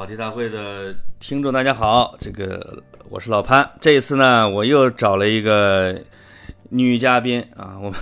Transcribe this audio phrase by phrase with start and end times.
[0.00, 3.70] 跑题大会的听众大家好，这个我是老潘。
[3.82, 5.94] 这一次呢，我又找了一个
[6.70, 7.92] 女嘉宾啊，我们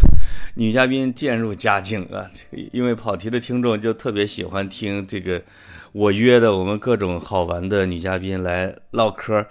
[0.54, 2.24] 女嘉宾渐入佳境啊。
[2.71, 5.42] 因为跑题的听众就特别喜欢听这个
[5.90, 9.44] 我约的我们各种好玩的女嘉宾来唠嗑。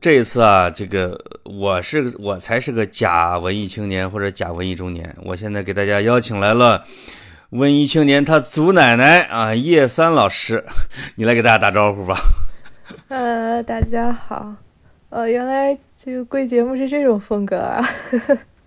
[0.00, 6.84] 这一次啊，这个我是我才是个假文艺青年或者假文艺中年，我现在给大家邀请来了。
[7.50, 10.62] 文艺青年他祖奶奶啊，叶三老师，
[11.16, 12.18] 你来给大家打招呼吧。
[13.08, 14.54] 呃，大家好，
[15.08, 17.88] 呃，原来这个贵节目是这种风格啊，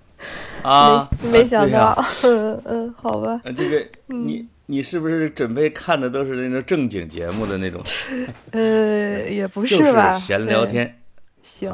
[0.64, 3.40] 啊，没没想到，嗯嗯，好吧。
[3.56, 7.84] 这个你你是不是准备看的都是那种正经节目的那种？
[8.50, 11.00] 呃，也不是吧，闲聊天。
[11.44, 11.72] 行，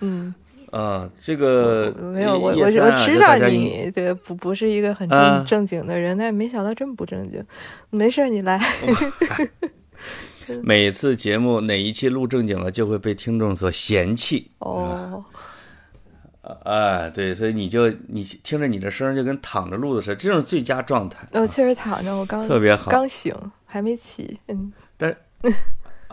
[0.00, 0.34] 嗯。
[0.74, 2.68] 啊，这个没有我我我
[3.06, 7.40] 知道你对不不是一个很正正经的人，但是没想到这么不正经。
[7.90, 8.60] 没事，你来。
[10.64, 14.50] 每次节目哪一期录正经了，就会被听众所嫌弃。
[14.58, 15.24] 哦，
[16.64, 21.24] 哎，对，所以你就你听着你的声就跟躺着录的似的，这种最佳状态。
[21.30, 23.32] 我确实躺着，我刚特别好，刚醒，
[23.64, 24.40] 还没起。
[24.48, 25.16] 嗯，但。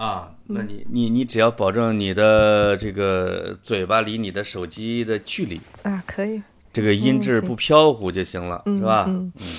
[0.02, 6.42] 啊，那你你你只要保证你的这个嘴巴离你的手机的距离啊，可以，
[6.74, 9.06] 这个音质不飘忽就行了，是吧？
[9.08, 9.56] 嗯嗯，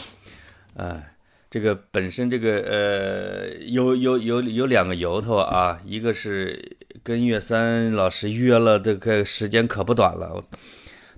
[0.75, 1.15] 哎，
[1.49, 10.43] 这个本身这个呃有有有有两个由头啊，一个是跟岳三老师约了这个时间可不短了，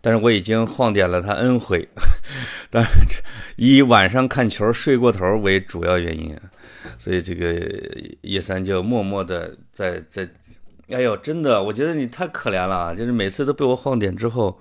[0.04, 1.88] 但是我已经晃点了他 N 回，
[2.68, 3.22] 但是
[3.56, 6.36] 以晚上看球睡过头为主要原因。
[6.98, 7.58] 所以这个
[8.20, 10.28] 叶三就默默的在在，
[10.90, 14.60] 哎呦，真的，我觉得你太可怜了，就是每次都被我晃点之后，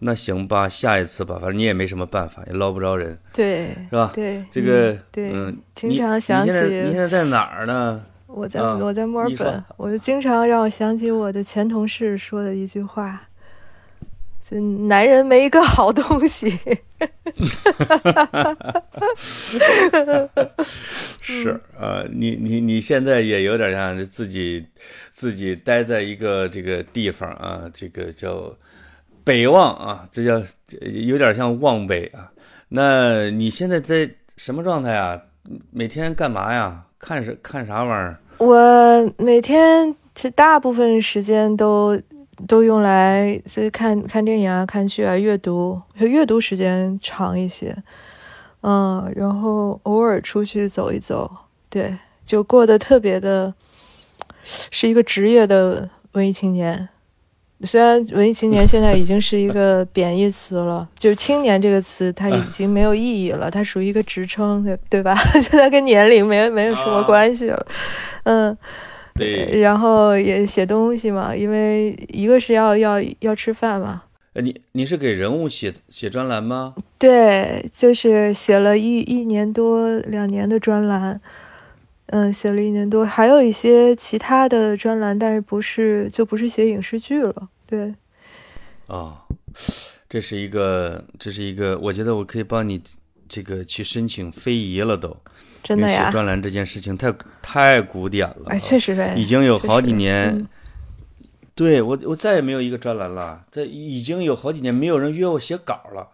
[0.00, 4.10] 那行吧，下一次吧，反正你也没什么办法，也捞不着人，对，是吧？
[4.12, 8.02] 对，这个，对，嗯，经常想起，你现在在哪儿呢？
[8.26, 13.22] 我在我在墨尔本，我就经常让我想起我的前同事说的一句话。
[14.58, 16.58] 男人没一个好东西，
[21.20, 24.66] 是啊，你你你现在也有点像自己
[25.12, 28.52] 自己待在一个这个地方啊，这个叫
[29.22, 30.42] 北望啊，这叫
[30.80, 32.32] 有点像望北啊。
[32.70, 35.20] 那你现在在什么状态啊？
[35.70, 36.86] 每天干嘛呀？
[36.98, 38.18] 看什看啥玩意儿？
[38.38, 42.00] 我每天其实大部分时间都。
[42.46, 47.76] 都用来是看看电影啊、看剧啊、阅读，阅读时间长一些，
[48.62, 51.30] 嗯，然后偶尔出去走一走，
[51.68, 53.52] 对，就过得特别的，
[54.44, 56.88] 是一个职业的文艺青年。
[57.62, 65.14] 虽然文艺青年 现在已经是一个贬义词了，就青年这个词它已经没有意义了， 它属于一个职称，对对吧？
[65.40, 67.66] 现在跟年龄没没有什么关系了，
[68.24, 68.56] 嗯。
[69.20, 74.02] 对，然后也写东西嘛，因为一个是要要要吃饭嘛。
[74.32, 76.74] 呃，你你是给人物写写专栏吗？
[76.98, 81.20] 对，就是写了一一年多两年的专栏，
[82.06, 87.48] 嗯，写了一年多，还有一些其他的专栏，但是不是就不是写影视剧了？
[87.66, 87.92] 对。
[88.86, 89.16] 哦，
[90.08, 92.80] 这是一个，这是一个，我觉得我可以帮你
[93.28, 95.16] 这个去申请非遗了都。
[95.62, 96.06] 真的呀！
[96.06, 97.12] 写专栏这件事情太
[97.42, 100.46] 太古典了，哎，确实已经有好几年。
[101.54, 103.44] 对我，我再也没有一个专栏了。
[103.50, 106.08] 这已经有好几年没有人约我写稿了。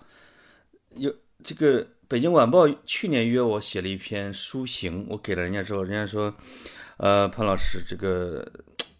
[0.97, 1.15] 有
[1.45, 6.34] 这个《北京晚报》去年约我写了一篇书评，我给了人家之后，人家说
[6.99, 8.45] ：“呃，潘老师，这个。”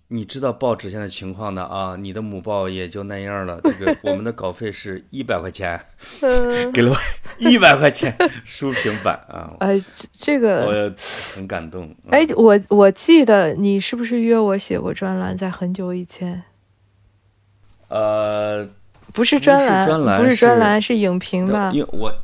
[0.09, 1.97] 你知道报纸现在情况的啊？
[1.99, 3.61] 你的母报也就那样了。
[3.65, 5.81] 这个 我们的稿费是一百块钱，
[6.72, 6.97] 给了我
[7.39, 9.53] 一百块钱书评版啊。
[9.59, 9.83] 哎，
[10.16, 10.95] 这个我
[11.34, 11.93] 很感动。
[12.11, 16.45] 哎，我我记得你是不是约我写过专栏，在很久以前？
[17.89, 18.65] 呃，
[19.12, 21.72] 不是专栏，不是专栏，是影评吧？
[21.75, 22.15] 因为我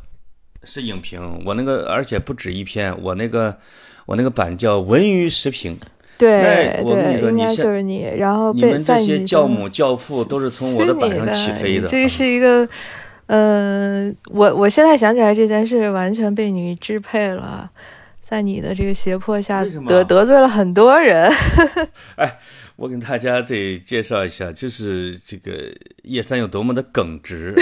[0.63, 3.59] 是影评，我那个而且不止一篇，我那个
[4.07, 5.77] 我那个版叫文娱时评。
[6.23, 8.09] 对，我跟你说，应该就是你。
[8.17, 11.89] 然后你们这些教母教父都是从我的板上起飞的。
[11.89, 12.69] 这是一个，
[13.27, 17.69] 嗯，我我现在想起来这件事，完全被你支配了，
[18.23, 21.29] 在你的这个胁迫下，得得罪了很多人。
[22.15, 22.39] 哎，
[22.77, 25.53] 我跟大家得介绍一下，就是这个
[26.05, 27.53] 叶三有多么的耿直，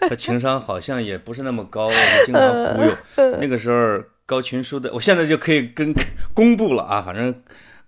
[0.00, 1.90] 他情商好像也不是那么高，
[2.24, 2.96] 经常忽悠。
[3.38, 4.02] 那个时候。
[4.28, 5.94] 高群书的，我现在就可以跟
[6.34, 7.00] 公布了啊！
[7.00, 7.32] 反正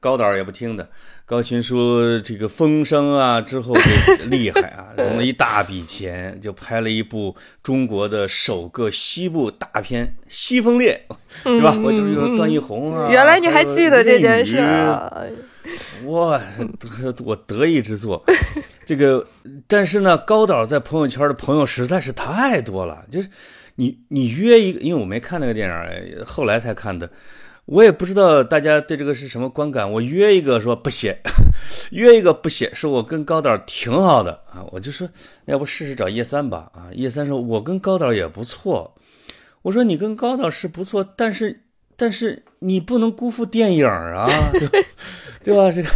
[0.01, 0.89] 高导也不听的。
[1.25, 11.05] 高群书这个风声啊，之后就厉害啊，融了一大笔钱，就拍了一部中国的首个西部大片《西风烈》，
[11.59, 11.77] 是吧？
[11.85, 13.11] 我就是有段奕宏啊。
[13.11, 15.23] 原来你还记得这件事啊？
[16.07, 16.41] 哇，
[17.23, 18.25] 我得意之作。
[18.87, 19.27] 这个，
[19.67, 23.05] 但是呢，高导在朋友圈的朋友实在是太多了。
[23.11, 23.29] 就是
[23.75, 27.11] 你，你约一个，因为我没看那个电影，后来才看的。
[27.69, 29.91] 我也不知道大家对这个是什么观感。
[29.93, 31.19] 我约一个说不写，
[31.93, 34.65] 约一个不写，是我跟高导挺好的啊。
[34.73, 35.07] 我就说，
[35.45, 36.89] 要不试试找叶三吧啊。
[36.93, 38.95] 叶三说，我跟高导也不错。
[39.61, 44.27] 我说你跟高导是不错，但是但是你不能辜负电影啊，
[45.45, 45.71] 对吧？
[45.71, 45.89] 这个。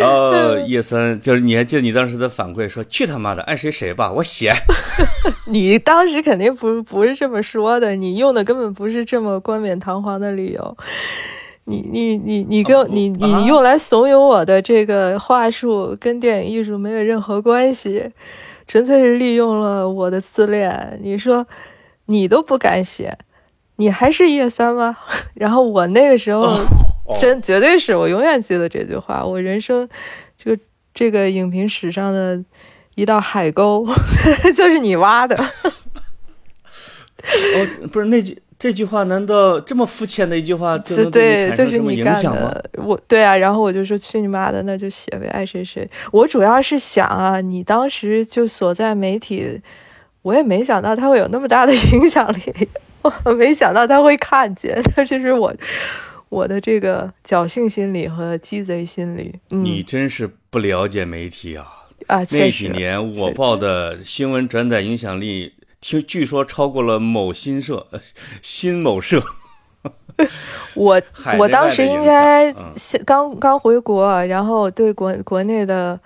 [0.00, 4.52] 然 后叶森就是你还记得你当时的反馈说去他妈的爱谁谁吧，我写。
[5.46, 10.76] 你当时肯定不不是这么说的，你用的根本不是这么冠冕堂皇的理由。
[11.64, 18.10] 你你你你跟你你用来怂恿我的这个话术跟电影艺术没有任何关系，
[18.66, 20.98] 纯粹是利用了我的自恋。
[21.02, 21.46] 你说
[22.06, 23.18] 你都不敢写，
[23.76, 24.96] 你还是叶三吗？
[25.34, 26.46] 然后我那个时候。
[27.20, 29.88] 真绝对是我永远记得这句话，我人生
[30.36, 30.62] 这个
[30.92, 32.42] 这个影评史上的
[32.94, 33.86] 一道海沟，
[34.56, 35.36] 就是你挖的。
[37.18, 42.54] 哦，不是那句这句话，难道这么肤浅的一句话 就能对你产生什么影响吗？
[42.74, 45.88] 我对啊，然后我就说去你妈的，那就写呗，爱谁谁。
[46.10, 49.60] 我主要是想啊，你当时就所在媒体，
[50.22, 52.68] 我也没想到他会有那么大的影响力，
[53.24, 55.54] 我没想到他会看见，这是我。
[56.28, 61.66] 我的这个侥幸心理和鸡贼心理，你真是不了解媒体啊！
[62.06, 67.86] 啊，那几年我报的新闻转载影响力，听据说超过了某新社、
[68.42, 69.22] 新某社。
[70.74, 71.00] 我
[71.38, 72.52] 我当时应该
[73.06, 75.98] 刚刚回国，然后对国国内的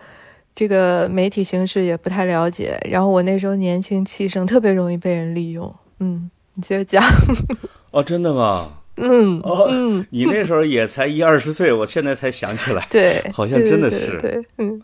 [0.55, 5.75] 这个媒体形势也不太了解，然后我那时候年轻气盛，特别容易被人利用。
[6.01, 7.03] 嗯，你接着讲。
[7.91, 8.81] 哦，真的吗？
[8.97, 9.71] 嗯哦，
[10.11, 14.81] 你那时候也才一二十岁，我现在才想起来， 对， 好像真的是，对，嗯，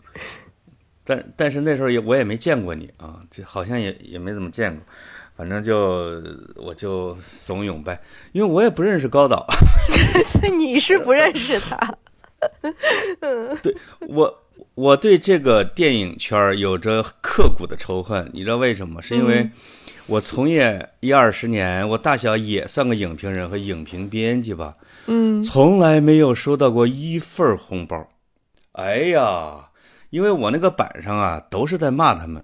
[1.03, 4.83] 但但是那时候也我也没见过你啊，这好像也也没怎么见过，
[5.37, 6.21] 反正就
[6.55, 8.01] 我就怂恿呗，
[8.31, 9.45] 因为我也不认识高导，
[10.57, 11.95] 你是不认识他，
[13.61, 13.75] 对
[14.07, 19.01] 我我对这个电影圈有着刻骨的仇恨，你知道为什么？
[19.03, 19.49] 是因为。
[20.09, 24.75] 我从业一二十年，我大小也算个影评人和影评编辑吧，
[25.05, 28.07] 嗯，从来没有收到过一份红包。
[28.71, 29.69] 哎呀，
[30.09, 32.43] 因为我那个板上啊，都是在骂他们，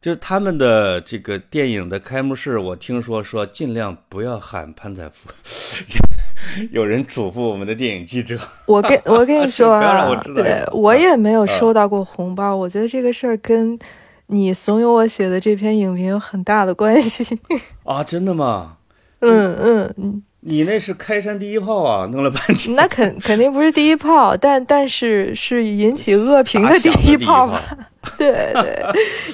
[0.00, 5.28] 就是他们的这个电影的开幕式，我听说说尽量不要喊潘采夫，
[6.70, 8.38] 有人嘱咐我们的电影记者。
[8.66, 12.54] 我跟我跟你说啊， 对，我也没有收到过红包。
[12.54, 13.76] 我觉得这个事儿跟。
[14.32, 17.38] 你怂恿我写的这篇影评有很大的关系
[17.84, 18.04] 啊！
[18.04, 18.76] 真的吗？
[19.18, 22.06] 嗯嗯嗯，你那是开山第一炮啊！
[22.12, 27.60] 弄了半天，那肯肯定不是第一炮，但但是是引起恶评的第一炮吧？
[28.16, 28.82] 对对，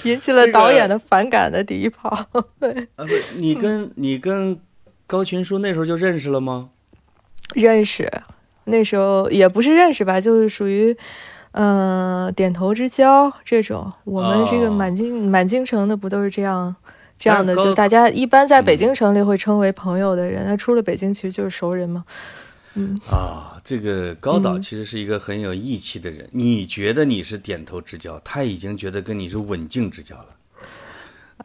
[0.11, 2.11] 引起了导演的反感的第一炮。
[2.59, 4.59] 对啊，不，你跟你跟
[5.07, 6.71] 高群书那时候就认识了吗？
[7.55, 8.11] 认识，
[8.65, 10.97] 那时候也不是认识吧，就是属于。
[11.59, 16.77] 嗯，点头之交这种，我们这个满京满京城的不都是这样
[17.19, 17.57] 这样的？
[17.57, 22.05] 就大家一般在北京城里会称为朋友的人，他出了北京其实就是熟人嘛。
[22.75, 26.29] 嗯啊，这个高导其实是一个很有义气的人。
[26.33, 30.27] 你觉得你是点头之交，他已经觉得跟你是刎颈之交了。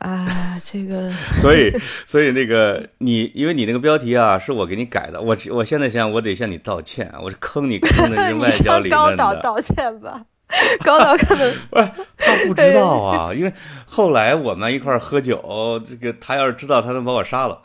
[0.01, 1.71] 啊，这个， 所以，
[2.07, 8.97] 所以那个你，因为你那个标题啊，是我给你改的，我我现在想，我得向你道歉，我是坑你坑的是 外交里面的。
[8.97, 10.19] 高导道歉吧，
[10.83, 13.53] 高导可能 不是他不知道啊，因为
[13.85, 17.61] 后来我们一块喝酒，这个他要是知道，他能把我杀了。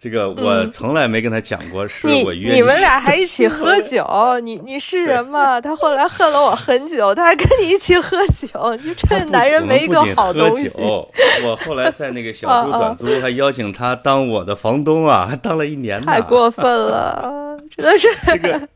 [0.00, 2.54] 这个我从来没跟他讲过，是我约你。
[2.54, 4.02] 你们俩还一起喝酒，
[4.42, 5.60] 你你是人吗？
[5.60, 8.48] 他后来恨了我很久，他还跟你一起喝酒，
[8.82, 10.70] 你这男人没一个好东西。
[10.78, 16.06] 我后来在那个小猪 短租还邀请他当我的房东啊，还当了一年呢。
[16.06, 18.08] 太过分了，真的是。
[18.24, 18.68] 这个，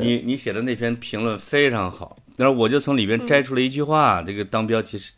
[0.00, 5.12] 你你写的那篇评论非常好，然后我就从里边摘出了一句话，这个当标题是。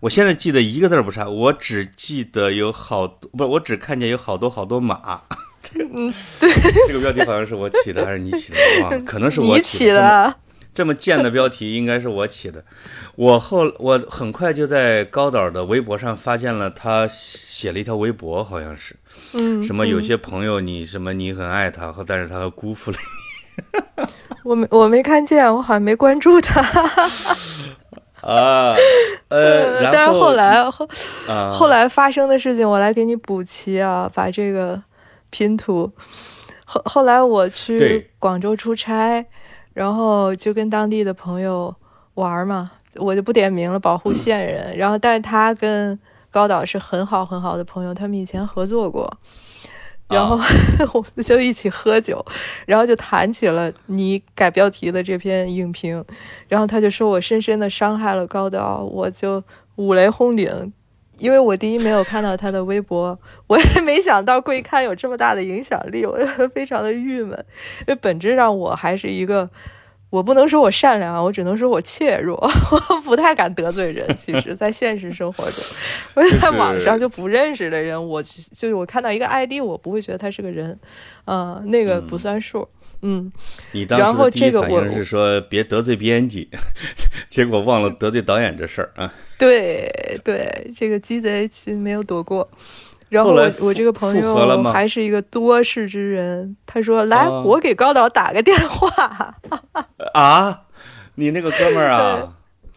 [0.00, 5.20] 我现在记得一个字儿不差，我只记得有好多，不是我只看见有好多好多马。
[5.62, 6.50] 这个， 对，
[6.88, 8.58] 这个标题好像是我起的还是你起的？
[8.82, 10.34] 忘了， 可能是我起的。
[10.72, 12.64] 这么贱的标题应该是我起的。
[13.16, 18.96] 我后我很快就在高导的微博上发现了他写了一条微博，好像是，
[19.32, 24.04] 嗯，什么有些朋友你什么你很爱他，但是他辜负了你。
[24.44, 26.62] 我没我没看见，我好像没关注他。
[28.22, 28.74] 啊，
[29.28, 30.86] 呃， 但是后来后
[31.28, 34.80] 啊，后来发生的事情，我来给你补齐啊，把这个
[35.30, 35.90] 拼图。
[36.64, 39.26] 后后来我去广州出差，
[39.72, 41.74] 然后就跟当地的朋友
[42.14, 44.76] 玩嘛，我就不点名了，保护线人。
[44.76, 45.98] 然后，但是他跟
[46.30, 49.12] 高导是很好很好的朋友，他们以前合作过。
[50.10, 50.36] 然后
[50.92, 52.24] 我们就一起喝酒，
[52.66, 56.04] 然后就谈起了你改标题的这篇影评，
[56.48, 59.42] 然后他就说我深深的伤害了高导，我就
[59.76, 60.72] 五雷轰顶，
[61.18, 66.18] 因为我第一没有看到他的微博，我也没想到贵刊有这么大的影响力，我
[66.54, 67.44] 非常的郁闷，
[67.80, 69.48] 因为本质上我还是一个。
[70.10, 72.36] 我不能说我善良，我只能说我怯弱，
[72.90, 74.04] 我不太敢得罪人。
[74.16, 75.64] 其实，在现实生活中，
[76.14, 80.78] 我在网上就不认识的人，我就是我看到一个 ID，我不会觉得他是个人，
[81.24, 82.68] 呃，那个不算数。
[83.02, 83.32] 嗯，
[83.72, 86.50] 你当时的第一反应是说别得罪编辑，
[87.30, 89.14] 结果忘了得罪导演这事儿啊。
[89.38, 89.90] 对
[90.22, 92.46] 对，这个鸡贼其实没有躲过。
[93.10, 99.34] 然后我我这个朋友还是一个多事之人，他说：“来，我给高导打个电话。
[100.14, 100.62] ”啊，
[101.16, 102.34] 你那个哥们儿啊？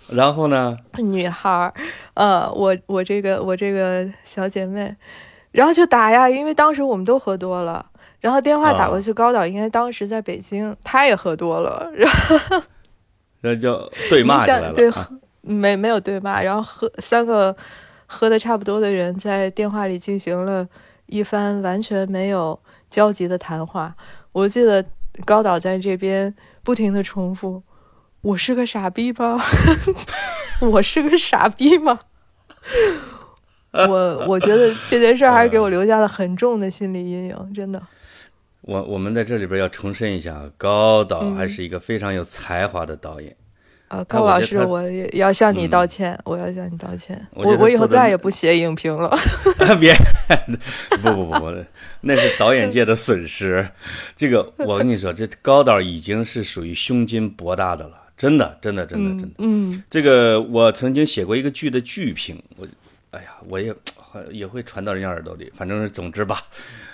[0.10, 0.76] 然后呢？
[0.98, 1.74] 女孩儿，
[2.16, 4.96] 呃，我我这个我这个小姐妹，
[5.52, 7.86] 然后就打呀，因为当时我们都喝多了，
[8.20, 12.62] 然后电话打过去，高导应该当时在北京，他也喝多了，然后
[13.42, 14.74] 那就对骂起来了。
[14.74, 14.92] 对，
[15.42, 17.56] 没没有对骂，然后喝三个。
[18.14, 20.68] 喝的差不多的人在电话里进行了
[21.08, 22.58] 一番完全没有
[22.90, 23.96] 交集的谈话。
[24.32, 24.86] 我记得
[25.26, 27.64] 高导在这边不停的重复
[28.22, 29.42] ：“我是个傻逼吗？
[30.62, 32.00] 我是个傻逼吗？”
[33.74, 37.82] 我我觉得这件事还是给我留下了很重的心理阴影，真的。
[38.62, 43.36] 我我们在这里边要重申一下，高导还是一个非常有才华的导演。
[43.94, 47.28] 啊，高老师，我也要向你道歉，我要向你道歉。
[47.32, 49.16] 我我以后再也不写影评了。
[49.80, 49.94] 别，
[51.04, 51.66] 不不不不，
[52.02, 53.70] 那是导演界的损失。
[54.16, 59.30] 这个我跟你说，这高导已经是属于胸襟博大的了，真的，真的，真的，真的。
[59.38, 62.68] 嗯，这个我曾经写过一个剧的剧评，我，
[63.12, 63.72] 哎呀，我也
[64.32, 65.52] 也会传到人家耳朵里。
[65.56, 66.42] 反正总之吧。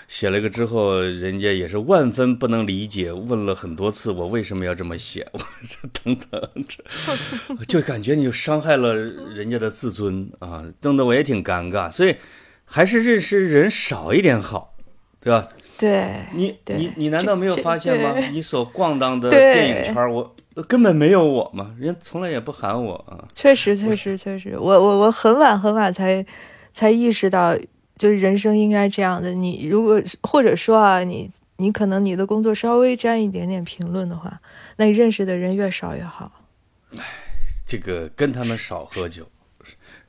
[0.10, 12.16] 写了个之后，人家也是万分不能理解，问了很多次我为什么要这么写，我说等等，这就感觉你就伤害了人家的自尊啊，弄得我也挺尴尬，所以
[12.66, 14.74] 还是认识人少一点好，
[15.22, 15.48] 对吧？
[15.78, 18.18] 对，你你你难道没有发现吗？
[18.32, 20.36] 你所逛荡的电影圈，我
[20.68, 21.75] 根本没有我嘛？
[21.80, 23.24] 人家从来也不喊我啊。
[23.32, 26.25] 确实，确实，确实，我我我很晚很晚才
[26.74, 27.56] 才意识到。
[28.00, 34.41] 就是人生应该这样的，你如果或者说啊，你你可能你的工作稍微沾一点点评论的话，
[34.77, 36.32] 那你认识的人越少越好。
[36.98, 37.03] 哎，
[37.68, 39.29] 这个跟他们少喝酒，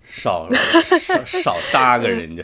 [0.09, 0.49] 少
[1.01, 2.43] 少少搭个人家。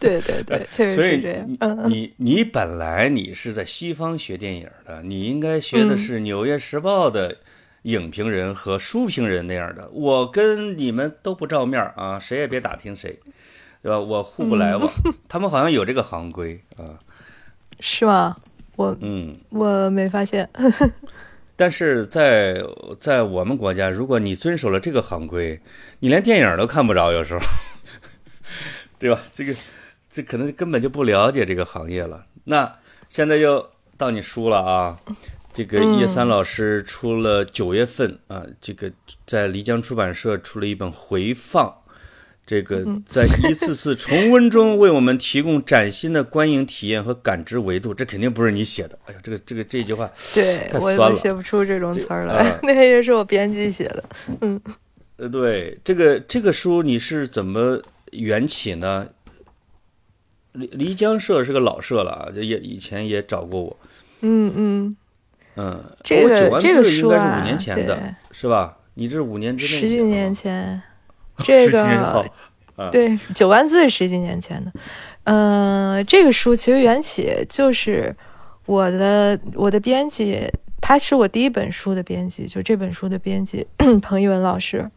[0.00, 1.46] 对对对， 确实是这样。
[1.58, 7.38] 所以你你本来你是在西方学电影的，你应该学的是《纽约时报》的
[7.82, 9.88] 影评人和书评人那样的。
[9.92, 13.20] 我跟你们都不照面啊，谁也别打听谁。
[13.82, 13.98] 对吧？
[13.98, 14.88] 我互不来往，
[15.28, 16.96] 他们好像有这个行规啊，
[17.80, 18.36] 是吗？
[18.76, 20.48] 我嗯，我没发现。
[21.56, 22.62] 但是在
[22.98, 25.60] 在我们国家，如果你遵守了这个行规，
[25.98, 27.40] 你连电影都看不着，有时候，
[28.98, 29.20] 对吧？
[29.32, 29.54] 这个
[30.10, 32.24] 这可能根本就不了解这个行业了。
[32.44, 32.72] 那
[33.08, 34.96] 现在又到你输了啊！
[35.52, 38.90] 这个叶三老师出了九月份啊，这个
[39.26, 41.81] 在漓江出版社出了一本回放。
[42.52, 48.98] 这个在一次次重温中为我们提供崭新的观影体验和感知维度，这肯定不是你写的。
[49.06, 54.04] 哎呀，这个这个这句话，对我也写不出这种词儿来， 那也是我编辑写的。
[54.42, 54.60] 嗯，
[55.16, 57.80] 呃，对，这个这个书你是怎么
[58.10, 59.08] 缘起呢？
[60.52, 63.78] 漓漓江社是个老社了啊，这也以前也找过我。
[64.20, 64.96] 嗯嗯
[65.56, 68.76] 嗯，这个这个书啊，五年前的是吧？
[68.92, 70.82] 你这是五年之内，十几年前。
[71.44, 72.24] 这个
[72.90, 74.72] 对九万字十几年前的，
[75.24, 78.14] 嗯，这个书其实缘起就是
[78.66, 80.48] 我的我的编辑，
[80.80, 83.66] 他是我第一本书的编辑，就这本书的编辑
[84.00, 84.90] 彭一文老师，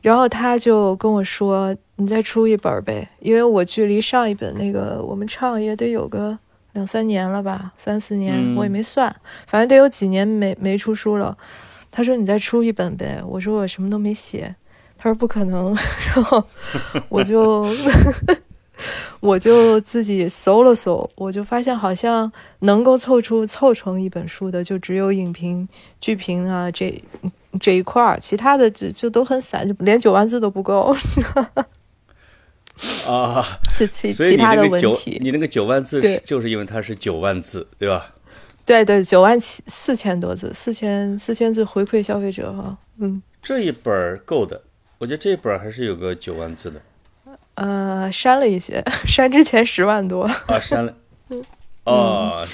[0.00, 6.38] 然后他就跟我说：“你再出一本呗，因为我距离上一本那个我们唱也得有个
[6.74, 9.14] 两三年了吧，三四年我也没算，
[9.46, 11.36] 反正得有几年没没出书了。”
[11.90, 14.54] 他说：“你再出一本呗。”我说：“我什么都没写。”
[15.02, 15.74] 他说不可能，
[16.14, 16.44] 然后
[17.08, 17.66] 我就
[19.18, 22.30] 我就自己搜了搜，我就发现好像
[22.60, 25.68] 能够凑出凑成一本书的，就只有影评、
[26.00, 27.02] 剧评啊这
[27.60, 30.94] 这一块儿，其他的就就都很散，就连九万字都不够。
[33.04, 33.44] 啊，
[33.76, 38.14] 这其其他的问题，你那个九万字是就是因为它是九万字，对吧？
[38.64, 43.20] 对对，九万七四千多字，四千四千字回馈消费者哈，嗯。
[43.42, 44.62] 这一本够的，
[45.02, 46.80] 我觉得这一本儿还是有个九万字的。
[47.54, 50.22] 呃，删了一些， 删之前十万多。
[50.22, 50.96] 啊，删了，
[51.86, 52.46] 哦，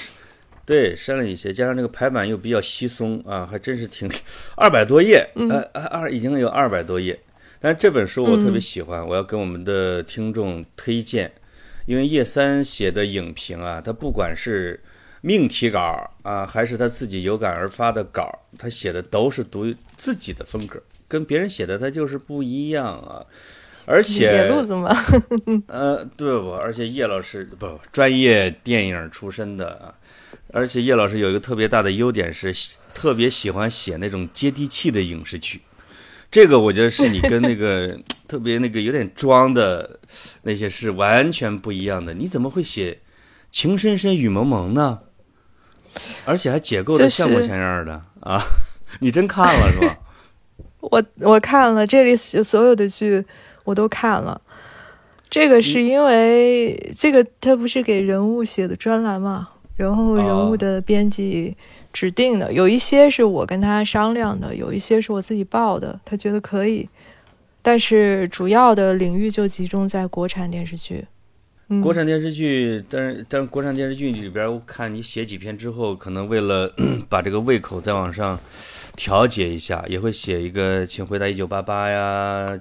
[0.65, 4.09] 对，删了一些，加上这个排版又比较稀松啊，还真是挺
[4.57, 7.19] 二百多页，呃，二已经有二百多页。
[7.59, 11.31] 但是这本书我特别喜欢，我要跟我们的听众推荐，
[11.85, 14.81] 因为叶三写的影评啊，他不管是
[15.21, 18.27] 命题稿啊，还是他自己有感而发的稿，
[18.57, 23.25] 他写的都是独自己的风格，跟别人写的他就是不一样啊。
[23.85, 24.95] 而且野路子嘛，
[25.67, 26.51] 呃，对不？
[26.53, 29.89] 而且叶老师不专业电影出身的啊，
[30.53, 32.53] 而且叶老师有一个特别大的优点是
[32.93, 35.59] 特别喜欢写那种接地气的影视剧，
[36.29, 37.99] 这个我觉得是你跟那个
[38.29, 39.99] 特别那个有点装的
[40.43, 42.13] 那些是完全不一样的。
[42.13, 42.99] 你怎么会写
[43.49, 44.99] 情深深雨蒙蒙呢？
[46.25, 48.39] 而且还解构的像模像样的啊！
[49.01, 49.97] 你真看了是吧？
[50.79, 53.23] 我我看了这里所有的剧，
[53.63, 54.39] 我都看了。
[55.29, 61.55] 这个是因为这个他不是给人物写的专栏嘛，然后人物的编辑
[61.93, 66.89] 指定的，有一些是我跟他商量的，有一些是我自己报的，他觉得可以，
[67.61, 71.05] 但是主要的领域就集中在国产电视剧。
[71.71, 76.71] 嗯、国产电视剧，但是但是国产电视剧里边，我看你写几篇之后，可能为了
[77.07, 78.39] 把这个胃口再往上
[78.95, 82.47] 调节一下，也会写一个《请回答一九八八》呀，《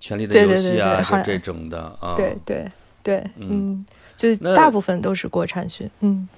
[0.00, 2.14] 权力的游戏》啊，这种的啊。
[2.16, 2.66] 对对
[3.02, 6.28] 对，嗯嗯，就那大部分都是国产剧，嗯。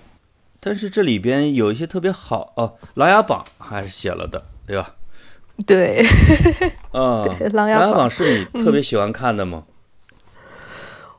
[0.61, 4.95] 但是这里边有一些特别好哦，《琅琊榜》还是写了的，对吧？
[5.67, 6.03] 对，
[6.91, 9.65] 啊， 对《琅琊榜琅琊榜》是你特别喜欢看的吗？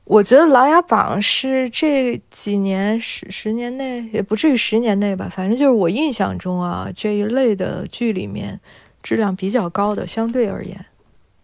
[0.06, 8.60] 我觉得《琅琊榜》是这几年十十年内，也不至于十年内吧，反正就是我印象中啊这一类的剧里面
[9.02, 10.86] 质量比较高的，相对而言，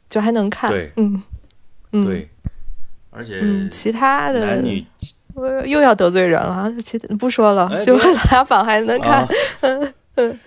[0.08, 0.70] 就还能看。
[0.70, 1.24] 对嗯，
[1.92, 2.30] 嗯，对，
[3.10, 4.86] 而且嗯，其他的男女
[5.34, 9.28] 我又要得罪人了啊，其他不说了，就《琅琊榜》还能看。
[9.62, 9.94] 啊。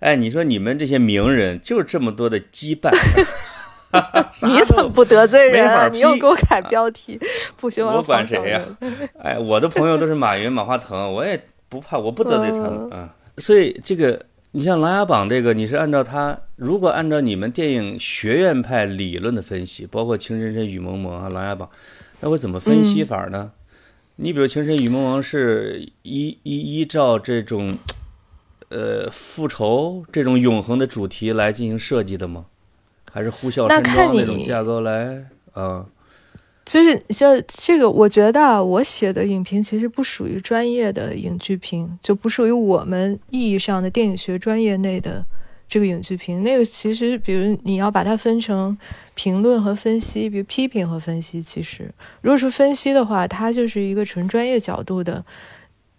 [0.00, 3.24] 哎，你说你们这些名人就是这么多的羁绊，啥
[4.42, 7.18] 你怎么不得罪人你又给我改标题，
[7.56, 8.60] 不行，我管谁呀
[9.22, 13.14] 哎，我的朋友都是马云、马化腾，我也不怕，我不得罪他们啊。
[13.38, 21.68] 所以这个，你像《琅琊榜》这个，你是按照他，如果按照你们电影学院派理论的分析，包括《情深深雨蒙蒙》啊，《琅琊榜》，
[22.20, 23.52] 那会怎么分析法呢？
[24.16, 27.76] 你比如《情深雨蒙蒙》是依依依照这种，
[28.70, 32.46] 呃，复仇这种永恒的主题来进行设计的吗？
[33.16, 35.24] 还是呼啸山那看庄那种你架构来
[35.54, 35.86] 啊？
[36.66, 45.24] 就是这这个，我觉得啊，我写的影评其实不属于专业的影剧评，就不属于我们意义上的电影学专业内的
[45.66, 46.42] 这个影剧评。
[46.42, 48.76] 那个其实，比如你要把它分成
[49.14, 51.40] 评论和分析，比如批评和分析。
[51.40, 55.24] 其实，如果是分析的话，它就是一个纯专业角度的。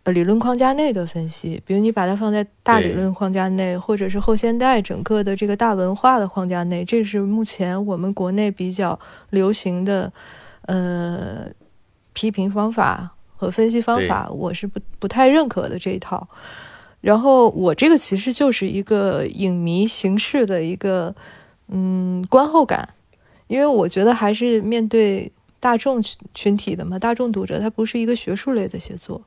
[0.07, 8.97] 呃，理论框架内的分析，比如你把它放在大理论框架内，或者是后现代整个的这个大文化的框架内，这是目前我们国内比较
[9.31, 10.13] 流行的
[10.67, 11.49] 呃
[12.13, 16.25] 批评方法和分析方法，我是不不太认可的这一套。
[17.01, 21.13] 然后我这个其实就是一个影迷形式的一个
[21.67, 22.93] 嗯观后感，
[23.47, 29.21] 因为我觉得还是面对大众群群体的嘛，大众读者，它不是一个学术类的写作。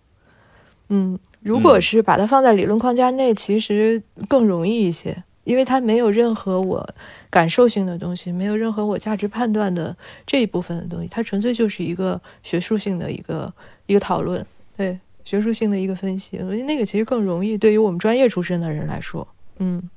[0.90, 6.86] 嗯，如果嗯是把它放在理论框架内，其实更容易一些，因为它没有任何我
[7.30, 13.52] 感受性的东西，没有任何我价值判断的这一部分的东西，它纯粹就是一个学术性的一个
[13.86, 14.44] 一个讨论，
[14.76, 19.26] 对学术性的一个分析，我觉得那个其实更容易，对于我们专业出身的人来说，
[19.58, 19.88] 嗯。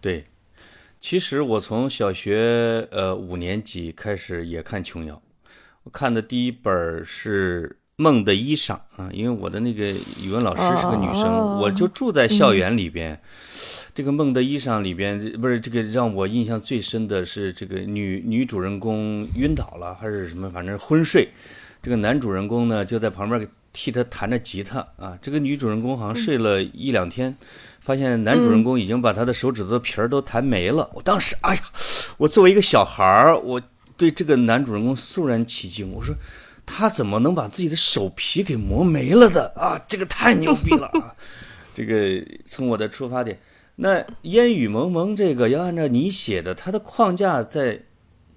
[0.00, 0.24] 对，
[1.00, 5.20] 其实我从小学呃五年级开始也看琼瑶，
[5.82, 7.68] 我看的第一本是
[8.00, 9.90] 《梦的衣裳》啊，因为我的那个
[10.22, 13.20] 语文老师是个女生，哦我就住在校园里边。
[13.92, 21.28] 这个《梦的衣裳》里边不是这个让我印象最深的是这个女女主人公晕倒了还是什么，反正昏睡，
[21.82, 27.36] 这个男主人公呢就在旁边替她弹着吉他啊，这个女主人公好像睡了一两天。
[27.80, 30.88] 发现男主人公已经把她的手指头皮儿都弹没了。
[30.92, 31.62] 我当时，哎呀，
[32.18, 33.60] 我作为一个小孩儿，我
[33.96, 35.90] 对这个男主人公肃然起敬。
[35.90, 36.14] 我说，
[36.70, 39.80] 他怎么能把自己的手皮给磨没了的 啊？
[39.88, 41.16] 这个太牛逼了啊！
[41.74, 43.38] 这个从我的出发点，
[43.76, 47.80] 那烟雨蒙蒙这个要按照你写的，它的框架在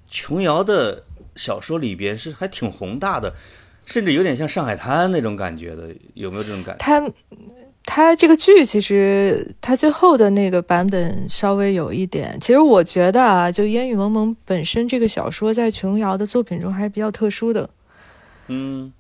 [0.10, 1.04] 琼瑶的
[1.36, 3.34] 小说里边是还挺宏大的，
[3.86, 6.84] 甚至有点像上海滩那种感觉的，有没有这种感觉？
[6.84, 7.12] 他
[7.84, 17.70] 他这个剧其实他最后的那个版本稍微有一点，其实我觉得啊，就烟雨蒙蒙本身这个小说在琼瑶的作品中还是比较特殊的。
[18.52, 18.94] 嗯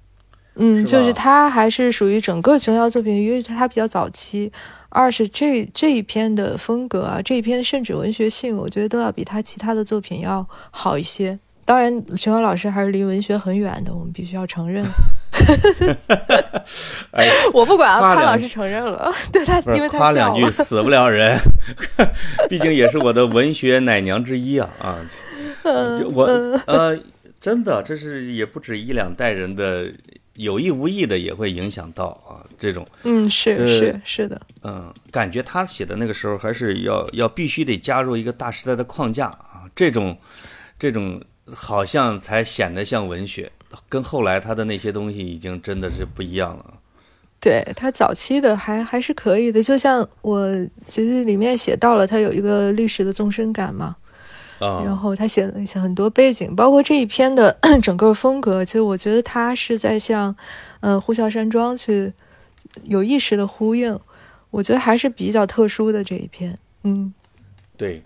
[0.55, 4.51] 嗯，是就是吧它还是属于整个琼瑶作品，因为他比较早期。
[4.89, 11.39] 二是这这一篇的风格啊，这一篇甚至文学性，我觉得都要比他其他的作品要好一些。
[11.63, 14.83] 当然，琼瑶老师还是离文学很远的，我们必须要承认。
[17.11, 21.37] 哎， 我不管啊，潘老师承认了， 对他，因为他夸两句死不了人，
[22.49, 24.97] 毕竟也是我的文学奶娘之一啊啊！
[25.97, 26.25] 就我
[26.65, 26.99] 呃，
[27.41, 29.91] 真的，这是也不止一两代人的
[30.35, 32.87] 有意无意的也会影响到啊，这种。
[33.03, 40.15] 嗯，是是是的，嗯，感觉他写的那个时候还是要要必须得加入一个大时代的框架啊，这种
[40.77, 41.19] 这种
[41.51, 43.51] 好像才显得像文学，
[43.89, 46.75] 跟后来他的那些东西已经真的是不一样了。
[47.39, 50.47] 对他早期的还还是可以的，就像我
[50.85, 53.95] 其实里面写到了他有一个历史的纵深感嘛，
[54.61, 60.35] 啊、然后他写了一些很多背景，包括这一篇的 整个风格，其实我觉得他是在向，
[60.79, 62.13] 呃，呼啸山庄去
[62.83, 63.99] 有意识的呼应，
[64.51, 67.13] 我觉得还是比较特殊的这一篇，嗯，
[67.75, 68.03] 对，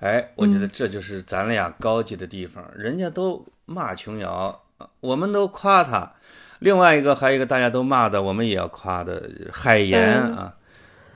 [0.00, 0.70] 哎，我觉得嗯。
[0.72, 4.60] 这就是咱俩高级的地方，人家都骂琼瑶，
[5.00, 6.12] 我们都夸他。
[6.60, 10.36] 另外一个还有一个大家都骂的，我们也要夸的海岩嗯。
[10.36, 10.54] 啊，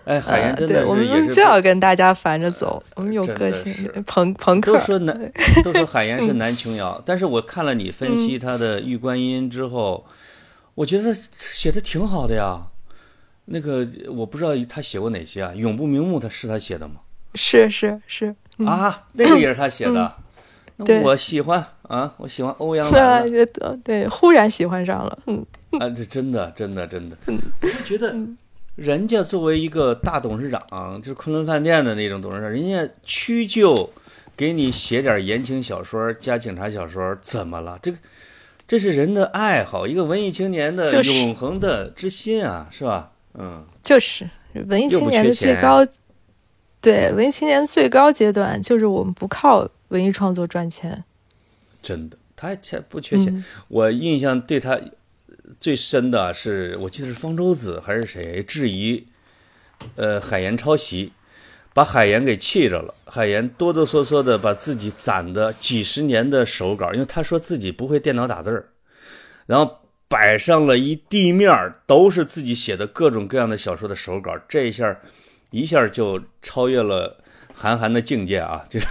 [0.05, 3.73] 哎，海岩呃真的是也是们就要跟大家反着走，我们有真个性
[4.07, 10.05] 朋朋克都，说南都说海岩嗯是南琼瑶，但是我看了你分析他的《玉观音》之后，
[10.75, 12.61] 我觉得写的挺好的呀。
[13.45, 16.95] 那个我不知道他写过哪些啊，《永不瞑目》他是他写的吗？
[17.35, 20.15] 是是是，嗯啊，那个也是他写的。
[20.77, 23.47] 那我喜欢啊，我喜欢欧阳 对
[23.83, 25.45] 对，忽然喜欢上了，嗯
[25.81, 28.15] 啊，这真的真的真的，我就觉得
[28.75, 33.91] 人家作为一个大董事长，就是昆仑饭店的那种董事长，人家屈就
[34.37, 37.79] 给你写点言情小说加警察小说，怎么了？
[37.83, 37.99] 这个
[38.67, 43.13] 这是人的爱好，一个文艺青年的永恒的之心啊，是吧？
[43.35, 44.27] 嗯，就是
[44.67, 45.87] 文艺青年的最高，
[46.81, 51.05] 对文艺青年的最高阶段就是我们不靠文艺创作赚钱。
[51.83, 53.27] 真的，他还钱不缺钱。
[53.37, 54.81] 嗯我印象对他
[55.61, 59.07] 最深的是，我记得是方舟子还是谁质疑，
[59.97, 61.13] 呃，海岩抄袭，
[61.75, 62.95] 把海岩给气着了。
[63.07, 68.69] 海岩哆哆嗦嗦的把自己攒的几十年的手稿，因为他说自己不会电脑打字儿，
[69.47, 75.01] 然后摆上了一地面都是自己写的各种各样的小说的手稿，这一下
[75.51, 77.22] 一下就超越了
[77.63, 78.61] 韩寒的境界啊！
[78.69, 78.87] 就是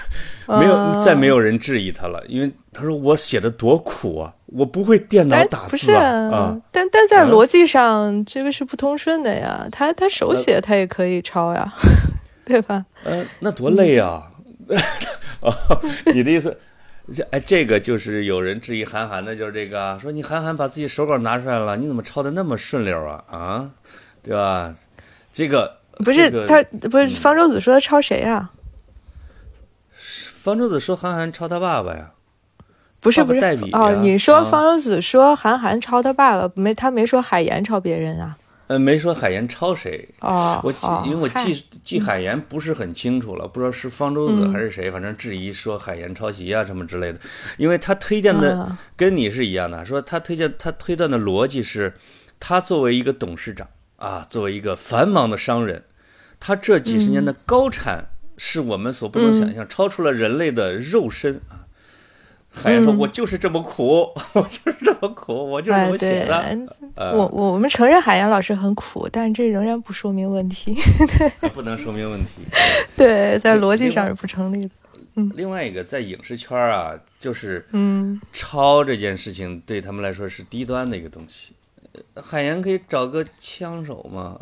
[0.48, 6.62] 没有、啊再没有人质疑他了，因为他说我写的多苦啊，我不会电脑哎，打不是字啊啊！
[6.72, 9.68] 但但在啊逻辑上，这个是不通顺的呀。
[9.70, 11.74] 他他手写他也可以抄呀，
[12.46, 12.86] 对吧？
[13.04, 14.32] 呃，那多累啊！
[15.42, 15.54] 哦，
[16.14, 16.58] 你的意思，
[17.14, 23.22] 这哎，这个就是有人质疑韩寒的，就是这个啊，说你韩寒把自己手稿拿出来了，你怎么抄的那么顺溜啊？
[23.30, 23.70] 啊，
[24.24, 24.74] 对吧？
[25.34, 28.50] 这个不是、这个他不是方舟子说他抄谁呀？
[30.42, 32.14] 方舟子说韩寒抄他爸爸呀，
[33.00, 33.40] 不是不是
[33.74, 34.44] 哦，你说啊。
[34.44, 38.36] 方舟子说韩寒抄他爸爸，没他没说海岩抄别人啊？
[38.66, 40.10] 呃，没说海岩抄谁。
[40.22, 44.52] 哦，我记哦，因为我记记海岩不是很清楚了，不知道是方舟子嗯。
[44.52, 47.20] 还是谁，反正质疑说海岩抄袭啊什么之类的。
[47.58, 51.94] 因为他推荐的啊跟你是一样的，说他推荐他推断的逻辑是，
[52.40, 55.84] 他作为一个董事长啊，作为一个繁忙的商人，
[56.40, 58.08] 他这几十年的高产
[58.44, 61.70] 是我们所不能想象，超出了人类的肉身啊。
[62.50, 66.58] 海洋说：“嗯 我就是这么苦，我就是这么苦，我就是这么写的。，
[66.96, 70.76] 呃我我我们承认海洋老师很苦，但这仍然不说明问题。
[71.54, 72.42] 不能说明问题。
[72.98, 74.70] 对，在逻辑上是不成立的。
[75.36, 81.54] 另外一个，在影视圈啊，就是嗯，抄这件事情对他们来说是低端的一个东西。
[81.94, 84.38] 呃海岩可以找个枪手嘛，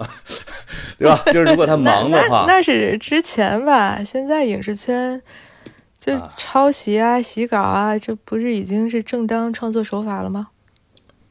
[0.98, 1.22] 对吧？
[1.28, 5.22] 就是如果他忙的话， 那那是之前吧，现在影视圈
[5.98, 10.50] 就啊抄袭啊、洗稿啊，这不是已经是正当创作手法了吗？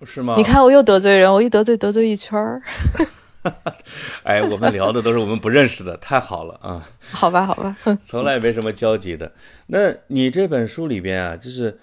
[0.04, 0.34] 是吗？
[0.36, 2.62] 你，看我又得罪人，我一得罪得罪一圈儿，
[4.22, 7.76] 哎，我们聊的都是我们不认识的，太好了啊，好吧，好吧，
[8.06, 9.32] 从来没什么交集的。
[9.68, 11.78] 那你这本书里边啊，就是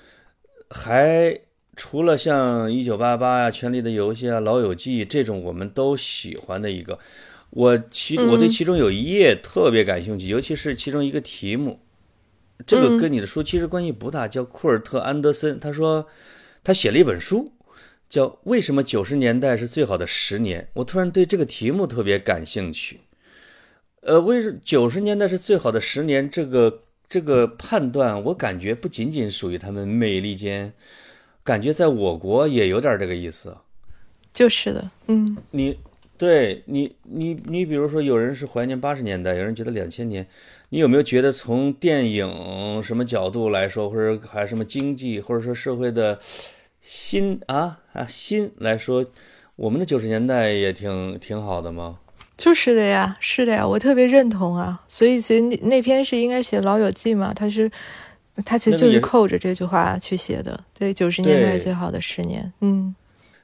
[0.69, 1.37] 还
[1.75, 6.97] 除了像《一九八八》呀、《权力的游戏》啊、《老友记》这种我们都喜欢的一个，
[7.49, 11.81] 我其我对其中有一页特别感兴趣，尤其是其中一个题目，
[12.65, 16.07] 这个跟你的书其实关系不大，叫库尔特·安德森，他说
[16.63, 17.51] 他写了一本书，
[18.07, 23.01] 叫《为什么九十年代是最好的十年》，我突然对这个题目特别感兴趣。
[24.01, 30.73] 呃，为九十年代是最好的十年，这个这个判断，我感觉不仅仅属于他们美利坚。
[31.45, 33.55] 感觉在我国也有点这个意思，
[34.33, 35.77] 就是的，嗯，你
[36.17, 40.25] 对你你你，比如说有人是怀念八十年代，有人觉得两千年，
[40.69, 46.17] 你有没有觉得从电影什么角度来说，或者还是什么经济，或者说社会的
[46.81, 49.05] 新啊啊新来说，
[49.55, 51.99] 我们的九十年代也挺挺好的吗？
[52.35, 57.71] 就是的呀，是的呀，我特别认同啊，所以其实那那篇是应该写《老友记》嘛，他是。
[58.43, 62.51] 他其实就是扣着这句话去写的，对，九十年代最好的十年。
[62.59, 62.93] 嗯，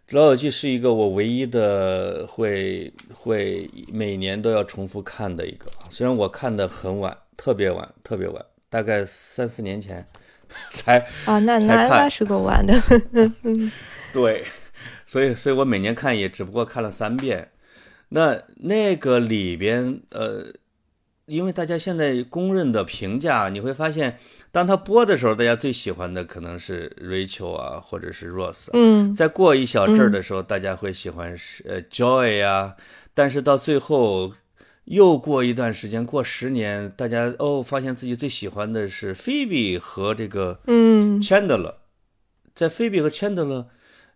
[0.16, 10.06] 《老友记》是一个我唯一的会会每年都要重复看的一个，虽然我看的很晚，特别晚，特别晚，大概三四年前
[10.70, 12.78] 才啊，那那那是够晚的。
[14.12, 14.44] 对，
[15.06, 17.48] 所以所以我每年看也只不过看了三遍。
[18.10, 20.48] 那那个里边，呃，
[21.28, 24.18] 因为大家现在公认的评价，你会发现。
[24.52, 28.68] 当他播的时候，大家最喜欢的可能是 Rachel 啊，或者是 Rose。
[28.74, 32.76] 嗯，再过一小阵儿的时候，大家会喜欢是呃 Joy 啊。
[33.14, 34.34] 但是到最后，
[34.84, 41.76] 又过一段时间，过十年，大家哦，发现自己最喜欢的是 Phoebe 和这个嗯 Chandler。
[42.54, 43.68] 在 Phoebe 和 Chandler，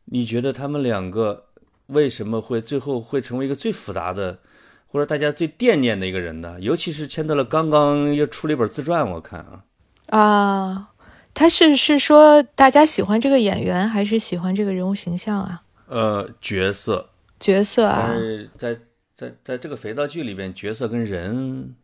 [0.05, 1.45] 你觉得他们两个
[1.87, 4.39] 为什么会最后会成为一个最复杂的，
[4.85, 6.57] 或者大家最惦念的一个人呢？
[6.59, 9.63] 尤其是 Chandler 刚刚又出了一本自传，我看啊。
[10.09, 10.89] 啊，
[11.33, 15.63] 他是是说大家喜欢这个演员，还是喜欢这个人物形象啊？
[15.87, 18.11] 呃，角色，角色啊，
[18.57, 18.77] 在
[19.13, 21.75] 在在这个肥皂剧里边，角色跟人，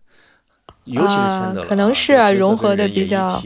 [0.85, 3.41] 尤其是 Chandler，可能是啊，融合的比较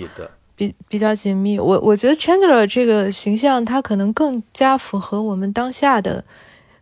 [0.56, 1.60] 比比较紧密。
[1.60, 6.24] 我我觉得 Chandler 这个形象，他可能更加符合我们当下的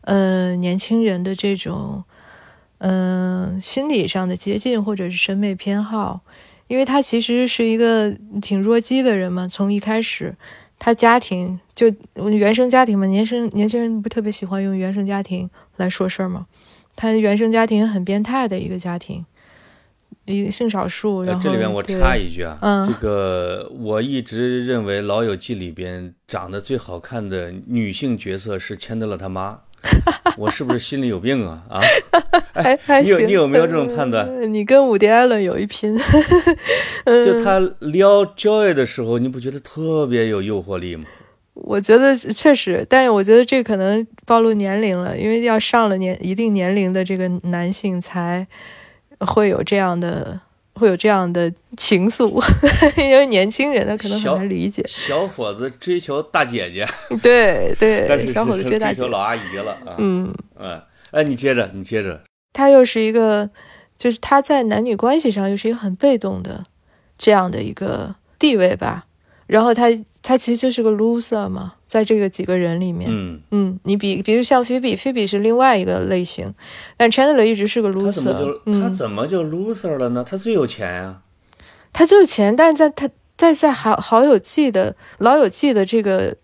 [0.01, 2.03] 呃年轻人的这种
[2.79, 6.21] 嗯心理上的接近，或者是审美偏好。
[6.73, 10.35] 因为他其实是一个挺弱鸡的人嘛，从一开始，
[10.79, 11.85] 他家庭就
[12.31, 16.47] 原生家庭嘛，年生年轻人不特别喜欢用原生家庭来说事儿嘛，
[16.95, 19.23] 他原生家庭很变态的一个家庭，
[20.25, 21.21] 一个性少数。
[21.21, 29.59] 然后这里面我插一句啊，嗯，这个我一直认为《老友记》里边长得最好看的女性角色是钱德勒他妈。
[30.37, 31.63] 我是不是心里有病啊？
[31.69, 31.81] 啊，
[32.53, 33.15] 还还行。
[33.15, 34.27] 你有你有没有这种判断？
[34.51, 35.97] 你跟伍迪·艾伦有一拼。
[37.05, 41.05] 就他撩 Joy 的时候，你不觉得特别有诱惑力吗？
[41.53, 48.47] 我觉得确实，但是我觉得这可能暴露年龄了，因为要上了年一定年龄的这个男性才
[49.19, 50.39] 会有这样的。
[50.75, 52.41] 会有这样的情愫，
[52.97, 54.83] 因为年轻人他可能很难理解。
[54.87, 56.87] 小伙子追求大姐姐，
[57.21, 59.95] 对对，但是小伙子追追求老阿姨了啊。
[59.97, 60.81] 嗯嗯，
[61.11, 62.21] 哎，你接着，你接着。
[62.51, 63.49] 他又是一个，
[63.97, 66.63] 就是他在男女关系上又是一个很被动的
[67.17, 69.05] 这样的一个地位吧。
[69.47, 69.87] 然后他
[70.21, 76.53] 他其实就是个 loser 嘛，在这个几个人里面，嗯嗯，你比比如像菲比，菲比是另外一个类型，
[76.97, 80.23] 但 Chandler 一直是个 loser，他怎么就他怎么就 loser 了呢？
[80.23, 81.21] 他最有钱呀，
[81.91, 86.37] 他最有钱，但是在他在在好好友记的老友记的这个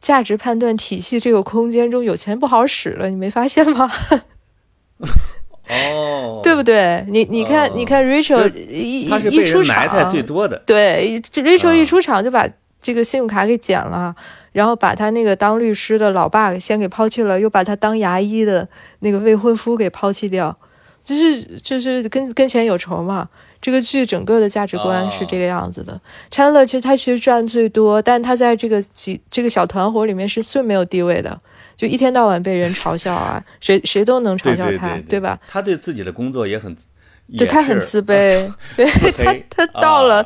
[0.00, 3.90] 价值判断体系这个空间中，有钱不好使了，你没发现吗？
[5.70, 7.04] 哦，对不对？
[7.08, 12.48] 你你看，你看，Rachel 一一出场，最多的对，Rachel 一出场就把
[12.80, 14.14] 这个信用卡给剪了，
[14.52, 18.68] 然后把他那个当律师的老爸先给抛弃了，又把他当牙医的
[19.00, 20.56] 那个未婚夫给抛弃掉，
[21.04, 23.28] 就是就是跟跟钱有仇嘛。
[23.62, 26.00] 这个剧整个的价值观是这个样子的。
[26.30, 31.38] Chandler 其实他其实赚最多，但他在这个几这个小团伙里面是最没有地位的。
[31.80, 35.40] 就一天到晚被人嘲笑啊， 谁谁都能嘲笑他，对吧？
[35.48, 36.76] 他对自己的工作也很，
[37.38, 40.22] 对他很自卑， 对他他到了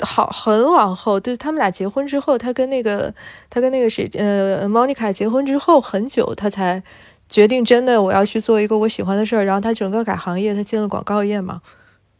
[0.00, 3.10] 好很往后，就是他们俩结婚之后，他跟那个
[3.48, 6.82] 他跟那个谁呃，Monica 结婚之后很久，他才
[7.26, 11.62] 决定真的我要去做一个我喜欢的事儿，然后他整个改行业，他进了广告业嘛。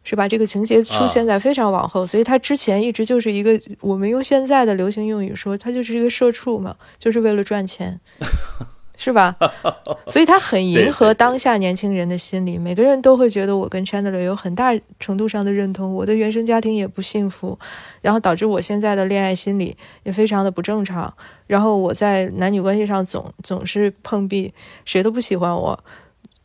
[0.05, 0.29] 是吧？
[0.29, 8.01] 这个情节出现在非常往后，所以他之前一直就是一个我们用现在的流行用语说，他就是一个社畜嘛，就是为了赚钱。
[8.95, 9.35] 是吧？
[10.07, 17.59] 所以他很迎合当下年轻人的心理，每个人都会觉得我跟 Chandler 有很大程度上的认同，我的原生家庭也不幸福，
[18.01, 21.13] 然后导致我现在的恋爱心理也非常的不正常，
[21.49, 25.83] 然后我在男女关系上总总是碰壁，谁都不喜欢我。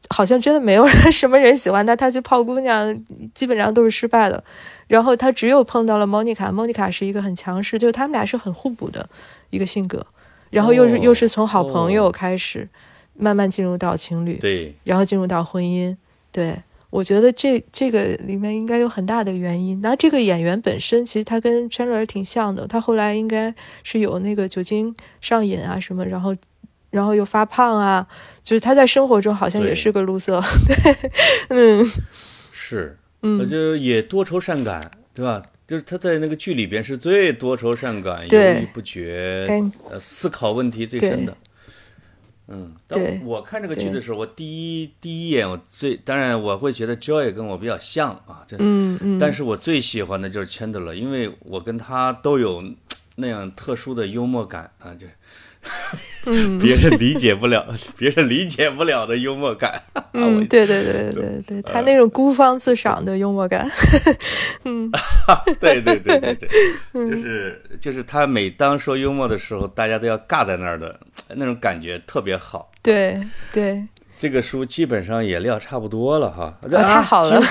[0.10, 4.44] 好像真的没有什么人喜欢他，他去泡姑娘基本上都是失败的。
[4.88, 9.10] 然后他只有碰到了 Monica，Monica 是一个很强势，就是他们俩是很互补的
[9.50, 10.06] 一个性格。
[10.50, 12.70] 然后又是、哦又是从好朋友哦开始，
[13.14, 15.96] 慢慢进入到情侣，对，然后进入到婚姻。
[16.32, 16.56] 对
[16.90, 19.82] 我觉得这这个里面应该有很大的原因。
[19.82, 26.34] 那这个演员本身其实他跟 Chandler 挺像的，他后来应该是有那个酒精上瘾啊什么，然后
[26.98, 28.06] 然后又发胖啊，
[28.44, 30.44] 就是他在生活中好像也是个 loser。
[30.68, 30.98] 对，
[31.50, 31.92] 嗯。
[32.52, 35.42] 是，呃嗯，就是也多愁善感，对吧？
[35.68, 41.38] 就是他在那个剧里边是最多愁善感、犹豫不决哎，呃，思考问题最深的。
[42.48, 44.46] 嗯，但我看这个剧的时候，我第
[44.82, 52.64] 一第一眼我最当然我会觉得 Joy 跟我比较像啊，这，嗯嗯，但是我最喜欢的就是 Chandler，因为我跟他都有
[53.16, 55.14] 那样特殊的幽默感啊，就是
[56.30, 57.66] 嗯别人理解不了，
[57.98, 59.82] 别人理解不了的幽默感。
[60.14, 63.70] 嗯，对对对对对，他那种孤芳自赏的幽默感，
[64.66, 64.92] 嗯
[65.60, 66.50] 对对对对对，
[67.08, 72.70] 就是就是他每当说幽默的时候，大家都要尬在那儿的那种感觉特别好。
[72.82, 73.20] 对
[73.52, 73.84] 对，
[74.18, 77.48] 这个书基本上也料差不多了哈，啊，太好了金，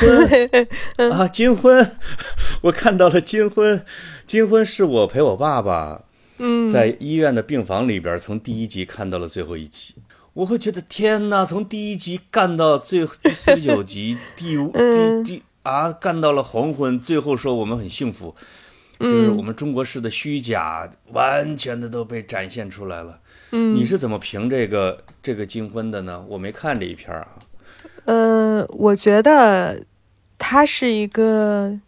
[0.96, 1.90] 婚啊，金婚，
[2.62, 3.84] 我看到了金婚，
[4.26, 6.00] 金婚是我陪我爸爸
[6.38, 9.94] 嗯，在医院的病房里边，从第一集看到了最后一集。
[10.34, 18.34] 我会觉得天哪，从第一集干到最第四十九集， 第五嗯第第啊，干到了黄昏，最后说我们很幸福，
[19.00, 23.18] 就是我们中国式的虚假，完全的都被展现出来了。
[23.52, 26.22] 嗯你是怎么评这个这个金婚的呢？
[26.28, 27.28] 我没看这一篇啊。
[28.04, 29.82] 呃，我觉得
[30.36, 31.80] 它是一个，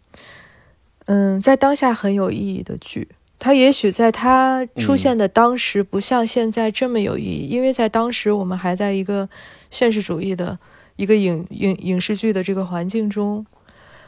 [1.05, 3.07] 嗯，在当下很有意义的剧。
[3.39, 9.27] 它也许在它出现的当时不像现在这么有意义，因为在当时我们还在一个
[9.71, 10.59] 现实主义的
[10.97, 13.45] 一个影影影视剧的这个环境中。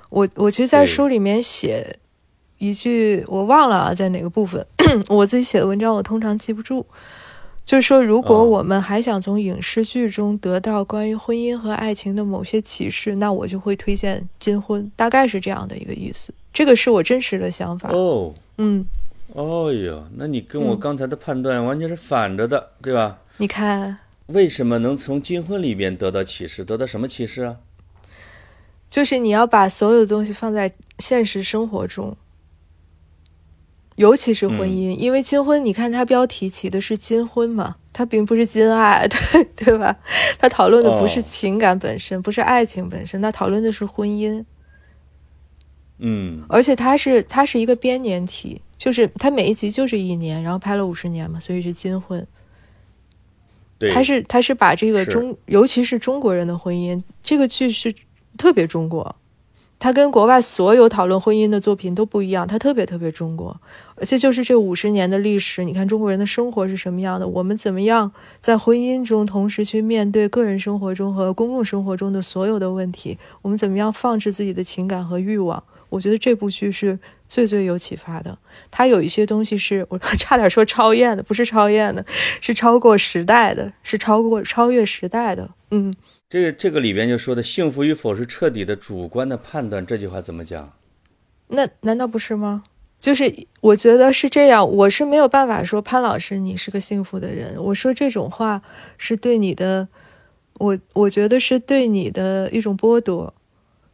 [0.09, 1.95] 我我其实，在书里面写
[2.57, 4.65] 一句，我忘了啊，在哪个部分，
[5.07, 6.85] 我自己写的文章我通常记不住。
[7.63, 16.33] 就是说，如果哦我们还想从影视剧中得到关于婚姻和爱情的某些启示，那我就会推荐《金婚》，大概是这样的一个意思。
[16.51, 17.89] 这个是我真实的想法。
[17.93, 18.85] 哦，嗯，
[19.33, 23.19] 哦哟，那你跟我嗯刚才的判断完全是反着的，对吧？
[23.37, 26.65] 你看，为什么能从金婚里边得到启示？
[26.65, 27.57] 得到什么启示啊？
[28.89, 32.17] 就是你要把所有的东西放在现实生活中，
[33.95, 39.97] 尤其是婚姻，因为金婚，你看它标题起的是金婚嘛，它并不是金爱，对 对吧？
[40.37, 44.43] 它讨论的不是哦情感本身，不是爱情本身，它讨论的是婚姻。
[45.99, 52.25] 嗯，而且它是它是一个编年体，就是他每一集就是一年，然后拍了五十年嘛，所以是金婚。
[53.77, 57.93] 对，它是他是把这个中，尤其是中国人的婚姻，这个剧是
[58.39, 59.15] 特别中国，
[59.77, 63.55] 它跟国外所有讨论婚姻的作品都不一样，它特别特别中国，
[63.97, 75.63] 而且就是这五十年的历史，你看中国人的生活是什么样的，我们怎么样在婚姻中同时去面对个人生活中和公共生活中的所有的问题，我们怎么样放置自己的情感和欲望。
[75.91, 78.35] 我觉得这部剧是最最有启发的，
[78.71, 82.03] 它有一些东西是我 差点说超验的，不是超验的，
[82.39, 85.49] 是超过时代的，是超过超越时代的。
[85.71, 85.93] 嗯，
[86.29, 90.73] 这个这个里边就说的幸福与否是彻底的主观的判断，这句话怎么讲？
[91.49, 92.63] 那难道不是吗？
[92.99, 97.55] 就是我觉得是这样，我是没有办法说潘老师你是个幸福的人。
[97.57, 98.61] 我说这种话
[98.97, 99.87] 是对你的，
[100.53, 103.33] 我我觉得是对你的一种剥夺，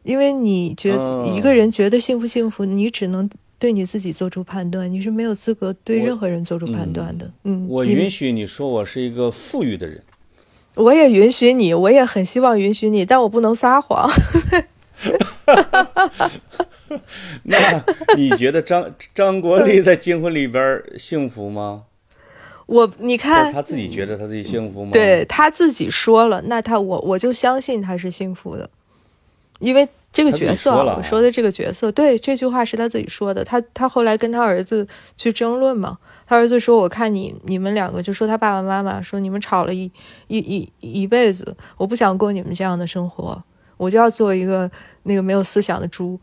[0.08, 7.30] 因为你觉得哦一个人觉得幸不幸福，你只能对你自己做出判断，你是没有资格对任何人做出判断的。
[7.44, 10.02] 嗯，我允许你说我是一个富裕的人，
[10.76, 14.10] 我也允许你，我也很希望允许你，但我不能撒谎。
[17.42, 17.84] 那
[18.16, 21.82] 你觉得张张国立在金婚里边幸福吗？
[22.64, 24.92] 我你看者，他自己觉得他自己幸福吗？
[24.92, 28.70] 对，他自己说了，那他我我就相信他是幸福的，
[29.58, 33.44] 因为这个角色我说的这个角色，对这句话是他自己说的。
[33.44, 39.90] 他他后来跟他儿子去争论嘛，他儿子说：“我看你你们两个，就说他爸爸妈妈说你们吵了一
[40.28, 43.42] 一一一辈子，我不想过你们这样的生活，
[43.76, 44.70] 我就要做一个
[45.02, 46.18] 那个没有思想的猪。”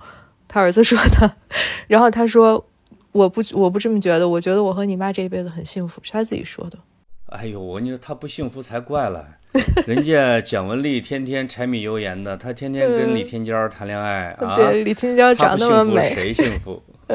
[0.47, 1.35] 他儿子说的，
[1.87, 2.65] 然后他说
[3.11, 6.79] ：“我不我不这么觉得，我觉得我和你妈这一辈子很幸福，是他自己说的。”
[7.27, 9.27] 哎呦，我跟你说他不幸福才怪了。
[9.87, 14.55] 人家蒋雯丽天天柴米油盐的，她天天跟李天娇谈恋爱啊。
[14.57, 16.83] 对，李天娇长那么美，谁幸福？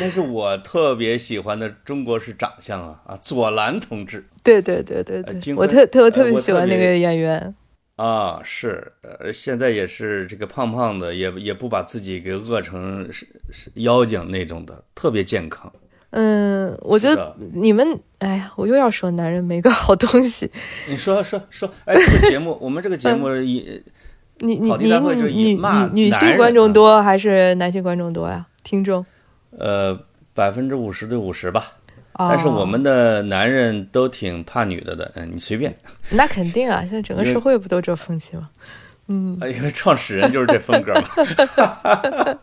[0.00, 3.16] 那是我特别喜欢的中国式长相啊啊！
[3.16, 4.26] 左蓝同志。
[4.42, 7.54] 对对对对对，我特特特别喜欢那个演员。
[7.96, 15.72] 啊，是，呃，现在也是这个胖胖的，也也不把自己给饿成是是妖精那种的，特别健康。
[16.12, 20.50] 嗯，我觉得你们，哎呀，我又要说男人没个好东西。
[20.88, 23.82] 你说说说，哎，这个节目， 我们这个节目以
[24.40, 24.92] 你你你
[25.34, 25.60] 你女
[25.94, 28.46] 女性观众多还是男性观众多呀？
[28.62, 29.04] 听众？
[29.58, 29.98] 呃，
[30.34, 31.72] 百分之五十对五十吧。
[32.14, 35.74] 但是我们的男人都挺怕女的的，嗯，你随便。
[36.10, 38.50] 那肯定啊，现在整个社会不都这风气吗？
[39.08, 41.08] 嗯，因为创始人就是这风格嘛。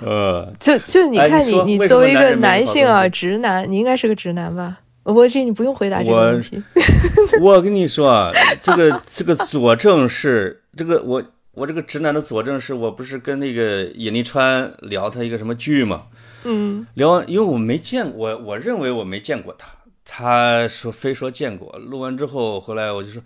[0.00, 4.78] 呃，就就你看你你作为一个男性啊，直男，你应该是个直男吧？
[5.02, 6.62] 我这你不用回答这个问题。
[7.40, 8.30] 我跟你说啊，
[8.62, 16.04] 这个这个佐证是这个我我这个直男的佐证是我不是跟那个尹丽川聊他一个什么剧嘛？
[16.44, 19.66] 嗯，聊完，因为我没见我，我认为我没见过他。
[20.04, 21.76] 他说非说见过。
[21.78, 23.20] 录完之后回来，我就说，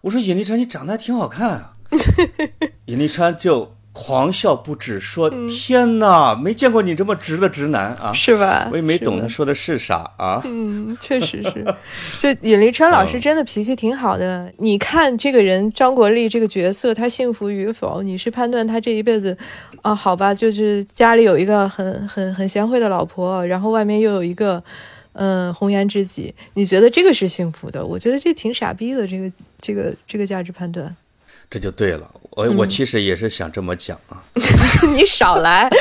[0.00, 1.72] 我说尹丽川，你长得还挺好看啊。
[2.86, 3.72] 尹立川就。
[3.98, 8.68] 狂笑不止，说：“天哪，没见过你这么直的直男啊！”是吧？
[8.70, 10.42] 我也没懂他说的是啥啊。
[10.44, 11.64] 嗯，确实是。
[12.20, 14.52] 就尹立川老师真的脾气挺好的。
[14.58, 19.34] 你看这个人张国立这个角色，他幸福与否，你是判断他这一辈子
[19.80, 19.94] 啊？
[19.94, 24.62] 好吧，就是家里有一个很很很贤惠的老婆，然后外面又有一个
[25.14, 27.82] 嗯红颜知己，你觉得这个是幸福的？
[27.82, 30.94] 我觉得这挺傻逼的，这个这个这个价值判断。
[31.48, 34.22] 这就对了，我我其实也是想这么讲啊。
[34.94, 35.68] 你少来。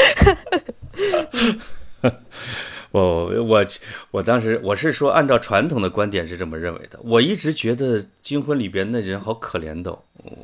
[2.91, 3.65] 我我
[4.11, 6.97] 我当时我是说，按照传统的观点是这么认为的。
[7.03, 9.93] 我一直觉得金婚里边的人好可怜的，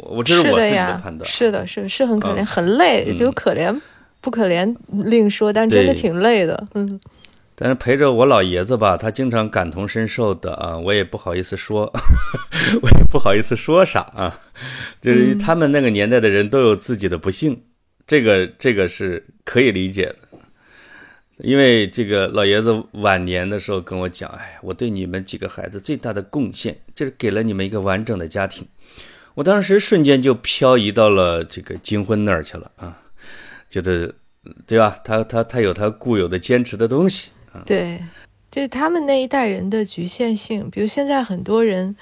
[0.07, 1.29] 我这是我自己的判断。
[1.29, 3.79] 是的，是是很可怜，很累，就可怜
[4.19, 6.99] 不可怜另说，但真的挺累的，嗯。
[7.61, 11.83] 但是陪着我老爷子吧，他经常感同身受的啊，我也不好意思说，
[12.81, 14.35] 我也不好意思说啥啊，
[14.99, 17.61] 就是他们那个年代的人都有自己的不幸，
[18.07, 20.39] 这个这个是可以理解的，
[21.37, 28.65] 因为这个老爷子晚年的时候跟我讲，哎，我对你们几个孩子最大的贡献就是给了你们一个完整的家庭，
[29.35, 32.97] 我当时瞬间就漂移到了这个金婚那儿去了啊，
[33.69, 34.11] 觉得
[34.65, 34.97] 对吧？
[35.05, 37.29] 他他他有他固有的坚持的东西。
[37.65, 38.01] 对，
[38.49, 41.95] 就是他们那一代人的局限性，比如现在很多人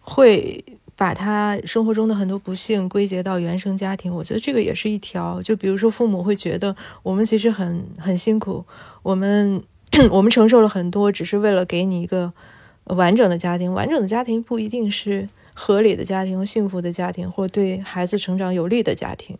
[0.00, 0.64] 会
[0.96, 5.42] 把他生活中的很多不幸归结到原生家庭，我觉得这个也是一条。
[5.42, 8.64] 就比如说父母会觉得我们其实很很辛苦，
[9.02, 9.62] 我们
[10.10, 12.32] 我们承受了很多，只是为了给你一个
[12.84, 13.72] 完整的家庭。
[13.72, 19.36] 完整的家庭不一定是合理的家庭、幸福的家庭，或对孩子成长有利的家庭。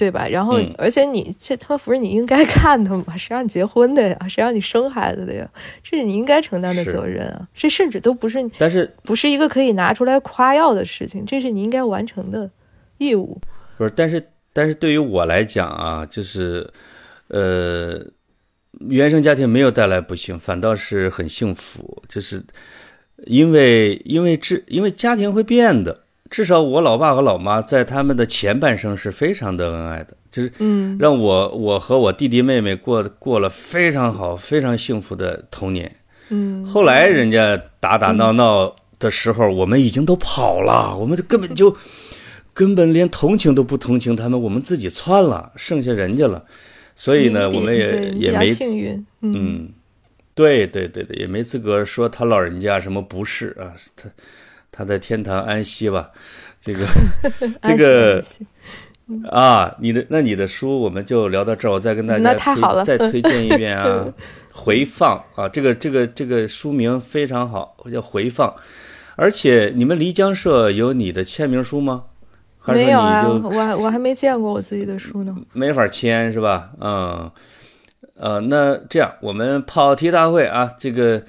[0.00, 0.26] 对吧？
[0.26, 3.14] 然后，而且你这他妈不是你应该看的吗？
[3.18, 4.16] 谁让你结婚的呀？
[4.30, 5.46] 谁让你生孩子的呀？
[5.84, 7.46] 这是你应该承担的责任啊！
[7.52, 12.50] 这甚至都不是，但是不是一个可以拿出来夸耀的事情，这是你应该完成的
[12.96, 13.38] 义务。
[13.76, 16.66] 不是，但是但是对于我来讲啊，就是
[17.28, 18.02] 呃，
[18.88, 22.42] 原生家庭没有带来不幸，反倒是很幸福，就是
[23.26, 26.04] 因为因为这因为家庭会变的。
[26.30, 35.96] 至少我老爸和老妈在他们的前半生是非常的恩爱的，就是嗯，让我我和我弟弟妹妹过过了非常好、非常幸福的童年。
[36.28, 41.76] 嗯，后来人家打打闹闹的时候，我们已经都跑了，我们就根本就
[42.54, 46.44] 根本连同情都不同情他们，我们自己窜了，剩下人家了。
[46.94, 49.70] 所以呢，我们也也没幸运，嗯，
[50.34, 54.08] 对对对对，也没资格说他老人家什么不是啊，他。
[54.80, 56.08] 他在天堂安息吧，
[56.58, 56.86] 这个，
[57.60, 58.22] 这个
[59.30, 64.06] 啊，你的那你的书我们就聊到这儿，我再跟大家推再推荐一遍啊，
[64.50, 65.22] 回放。
[65.34, 68.54] 啊，这个这个这个书名非常好，叫回放，
[69.16, 72.04] 而且你们漓江社有你的签名书吗？
[72.64, 76.70] 没有啊，我我还没见过我自己的书呢，没法签是吧？
[76.80, 77.30] 嗯，
[78.14, 81.22] 呃，那这样我们跑题大会啊，这个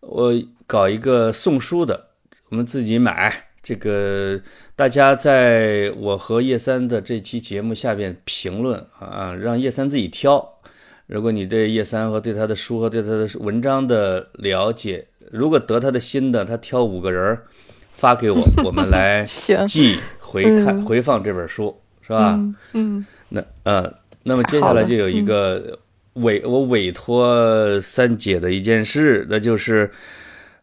[0.00, 0.32] 我
[0.66, 2.07] 搞一个送书的。
[2.50, 4.40] 我们自己买这个，
[4.74, 10.54] 大家在我和叶三的这期节目下边评论啊，让叶三自己挑。
[11.06, 17.38] 如果你对叶三和对他的书和对他的文章的了解，如果得他的心的，他挑五个人
[17.92, 19.26] 发给我， 我们来
[19.66, 22.40] 记回看回放这本书，是吧？
[22.72, 23.92] 嗯，那呃，
[24.22, 25.78] 那么接下来就有一个
[26.14, 29.90] 委我委托三姐的一件事，那就是。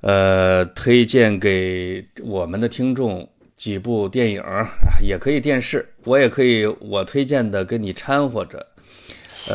[0.05, 3.27] 呃，推荐给我们的听众
[3.57, 4.43] 几部电影，
[5.01, 8.63] 也可以电视，我也可以我推荐的跟你掺和着。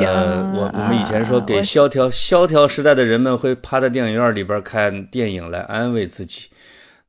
[0.01, 6.49] 呃，我我们以前说给萧条萧条时代的人们会趴在电影院里边看电影来安慰自己。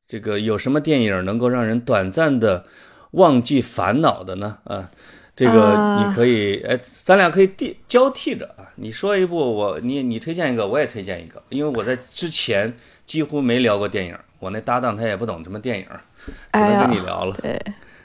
[0.07, 2.63] 这个有什么电影能够让人短暂的
[3.11, 4.59] 忘记烦恼的呢？
[4.65, 4.91] 啊，
[5.35, 8.69] 这个你可以，哎，咱俩可以替交替着啊。
[8.75, 12.71] 你说一部，我你你推荐一个，我也推荐一个，因为我在之前
[13.11, 15.85] 几乎没聊过电影，我那搭档他也不懂什么电影，
[16.53, 17.35] 只能跟你聊了。
[17.41, 17.59] 对，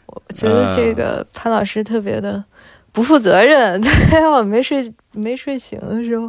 [0.07, 2.45] 我觉得这个潘老师特别的。
[2.91, 3.81] 不负责任，
[4.11, 6.29] 对我没睡没睡醒的时候，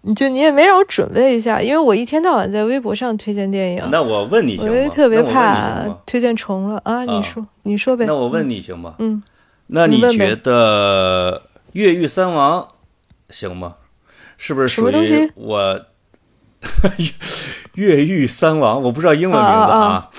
[0.00, 3.88] 你就你也没让我准备一下，因为我一天到晚在微博上推荐电影。
[3.92, 4.72] 那我问你行吗？
[4.84, 7.04] 我特别怕推荐重了啊！
[7.04, 8.06] 你说你说呗。
[8.06, 8.96] 那我问你行吗？
[8.98, 9.22] 嗯。
[9.68, 11.42] 那你觉得
[11.74, 12.60] 《越狱三王》
[13.30, 13.76] 行吗？
[14.36, 15.80] 是不是属于我？
[17.74, 20.10] 越狱三王，我不知道英文名字啊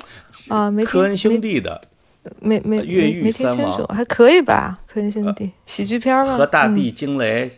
[0.49, 1.81] 啊，科恩兄弟的。
[2.41, 4.79] 没没越狱三王还可以吧？
[4.85, 6.37] 科恩兄弟喜剧片吗？
[6.37, 7.51] 和大地惊雷，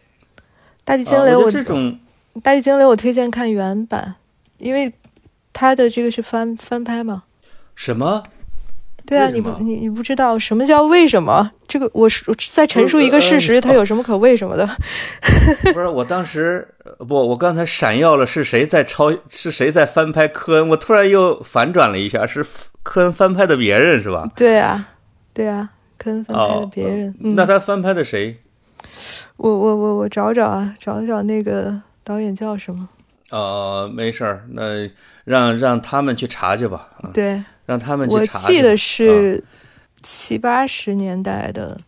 [0.83, 1.99] 大地惊雷我这种
[2.41, 4.15] 大地惊雷我推荐看原版，
[4.59, 4.93] 因为
[5.51, 7.23] 他的这个是翻翻拍嘛。
[7.75, 8.23] 什么？
[9.11, 11.51] 对啊，你不你你不知道什么叫为什么？
[11.67, 14.67] 这个我是在陈述一个事实，它有什么可为什么的？
[15.73, 16.67] 不是，我当时
[17.07, 19.11] 不，我刚才闪耀了，是谁在抄？
[19.29, 20.69] 是谁在翻拍科恩？
[20.69, 22.45] 我突然又反转了一下，是。
[22.83, 24.27] 科恩翻拍的别人是吧？
[24.35, 24.87] 对啊，
[25.35, 27.13] 对啊，科恩翻拍的别人。
[27.19, 28.39] 那他翻拍的谁？
[29.37, 32.89] 我我我我找找啊，找找那个导演叫什么？
[33.29, 34.89] 呃，没事儿，那
[35.25, 36.89] 让让他们去查去吧。
[37.13, 38.39] 对，让他们去查。
[38.39, 39.43] 我记得是
[40.01, 41.79] 七八十年代的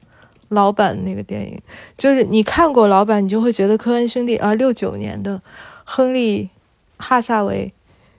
[0.50, 1.60] 老版那个电影，
[1.98, 5.42] 就是你看过老版，你就会觉得科恩兄弟啊，六九年的
[5.84, 6.50] 亨利
[6.98, 7.74] 哈萨维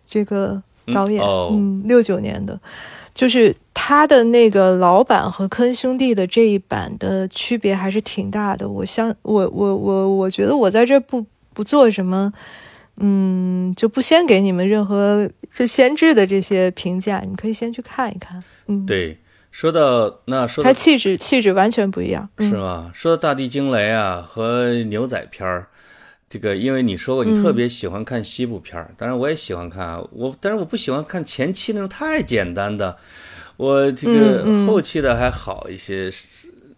[0.07, 0.63] 这个。
[0.93, 2.61] 导演，嗯，六九年的，
[3.15, 8.69] 就是他的那个老版和科恩兄弟的这一版的区别还是挺大的。
[8.69, 11.25] 我相，我我我我觉得我在这不
[11.55, 12.31] 不做什么，
[12.99, 18.43] 嗯，就不先给你们任何这先知的这些评价，你可以先去看一看。
[18.67, 19.17] 嗯，对，
[19.53, 22.91] 说到那说，他气质气质完全不一样，是吗？
[22.93, 25.69] 说到大地惊雷啊和牛仔片儿。
[26.29, 32.97] 这个，因为你说过你特别喜欢看西部片儿，当然我也喜欢看啊我，但是我不喜欢看前期那种太简单的，
[33.57, 36.11] 我这个后期的还好一些。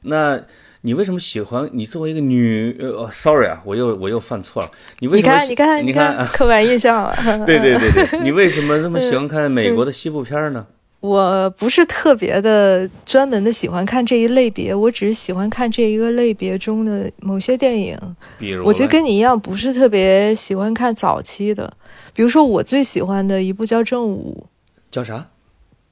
[0.02, 0.38] 那
[0.86, 1.68] 你为什么喜欢？
[1.72, 4.70] 你作为一个女，呃，sorry 啊，我又我又犯错了。
[5.00, 5.42] 你为什么？
[5.48, 7.44] 你看，你看，刻板印象 了。
[7.44, 10.64] 对对对对， 你为什么那么喜欢看美国的西部片呢？
[11.00, 17.98] 我不是特别的专门的喜欢看这一类别，我只是喜欢看这一个类别中的某些电影。
[18.38, 21.68] 比如，我觉得跟你一样，不是特别喜欢看早期的。
[22.14, 24.46] 比如说，我最喜欢的一部叫《正午》，
[24.94, 25.26] 叫啥？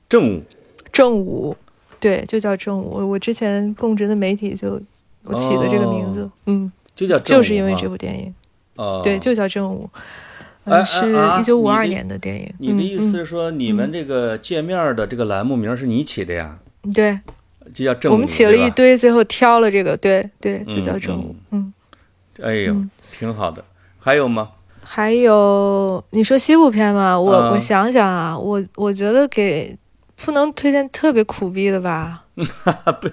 [0.09, 0.43] 正午。
[0.93, 1.57] 正午，
[2.05, 3.09] 对，就叫正午。
[3.09, 4.79] 我之前供职的媒体就
[5.23, 8.35] 我起的这个名字，嗯，就叫就是因为这部电影。
[8.77, 9.89] 哦，对，就叫正午。
[10.85, 12.53] 是一九五二年的电影。
[12.59, 16.59] 你的意思是说，你们这个界面的这个栏目名是你起的呀？
[16.93, 17.19] 对，
[17.73, 18.15] 就叫正午。
[18.15, 21.35] 我们起了一堆，最后挑了这个，对对，就叫正午。
[21.53, 21.73] 嗯，
[22.43, 22.77] 哎呦，
[23.19, 23.65] 挺好的。
[23.99, 24.51] 还有吗？
[24.83, 27.19] 还有，你说西部片吗？
[27.19, 29.75] 我我想想啊，我我觉得给
[30.17, 32.25] 不能推荐特别苦逼的吧？
[33.01, 33.09] 不，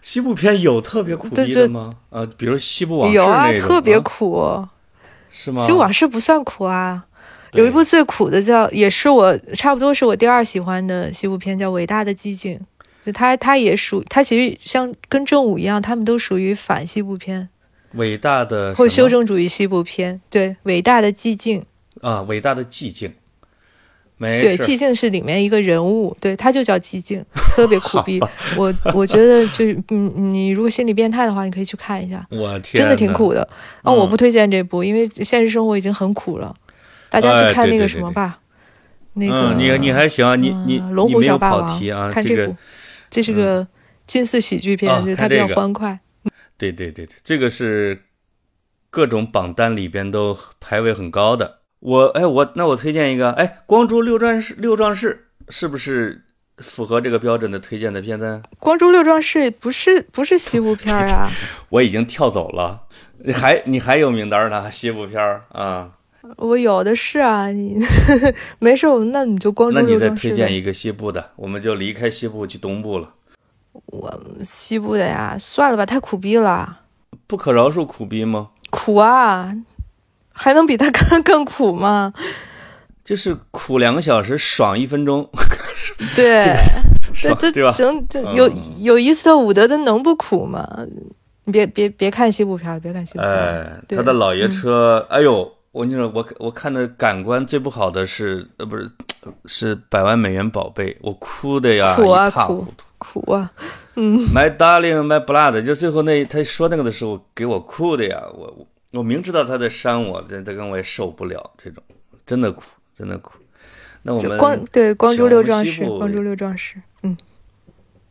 [0.00, 1.90] 西部片有特别苦逼的吗？
[2.10, 4.66] 啊，比如西部往事有啊，特别苦。
[5.32, 5.62] 是吗？
[5.62, 7.04] 其实往事不算苦啊，
[7.52, 12.58] 有一部最苦的叫，也是我差不多是我第二喜欢的西部片，叫《伟大的寂静》。
[13.02, 17.48] 就它，它也属，它其实像跟正午一样，他们都属于反西部片。
[17.94, 21.60] 伟大的或修正主义西部片，对，《伟大的寂静》
[22.06, 23.08] 啊，《伟大的寂静》。
[24.20, 27.24] 对，寂静是里面一个人物，对，他就叫寂静，
[27.56, 28.20] 特别苦 逼。
[28.54, 32.26] 我我觉得就是，嗯，你如果心理变态的话，你可以去看一下。
[32.30, 33.48] 我天，真的挺苦的。
[33.82, 36.54] 啊，我不推荐这部，因为现实生活已经很苦了。
[37.08, 38.40] 大家去看那个什么吧。
[39.14, 42.54] 那个，你你还行，你你龙虎小霸王啊，看这部，
[43.08, 43.66] 这是个
[44.06, 45.98] 近似喜剧片，就是它比较欢快。
[46.58, 48.02] 对对对对，这个是
[48.90, 51.59] 各种榜单里边都排位很高的。
[51.80, 56.22] 我哎，我那我推荐一个哎，《光珠六壮士》六壮士是不是
[56.58, 58.42] 符合这个标准的推荐的片子？
[58.58, 61.30] 《光珠六壮士》不是不是西部片啊？
[61.70, 62.82] 我已经跳走了，
[63.24, 64.70] 你还你还有名单呢？
[64.70, 65.20] 西部片
[65.52, 65.92] 啊？
[66.36, 67.76] 我有的是啊，你
[68.60, 70.04] 没事，那你就光珠六壮士。
[70.04, 73.14] 那你再推荐一个西部的，我们就离开西部去东部了。
[73.86, 76.80] 我西部的呀，算了吧，太苦逼了。
[77.26, 78.50] 不可饶恕苦逼吗？
[78.68, 79.52] 苦啊！
[80.42, 82.12] 还能比他更更苦吗？
[83.04, 85.28] 就是苦两个小时，爽一分钟，
[86.16, 86.54] 对，
[87.12, 87.74] 这爽对吧？
[87.76, 90.66] 整这有有伊斯特伍德的能不苦吗？
[91.44, 93.64] 你别别别看西部片，别看西部片儿。
[93.64, 98.88] 哎，他的老爷车，哎呦，我跟你说，我我看的感官最不好的是，呃，不是，
[99.44, 102.66] 是百万美元宝贝，我哭的呀，苦啊苦。
[102.98, 103.50] 苦啊，
[103.96, 108.54] 嗯，My darling, my blood，就最后那他说那个的时候，给我哭的呀，我
[108.92, 111.82] 我我明知道他在扇我，这这跟我也受不了这种，
[112.26, 112.62] 真的苦，
[112.94, 113.38] 真的苦。
[114.02, 117.16] 那我们就光对光珠六壮士，光珠六壮士，嗯，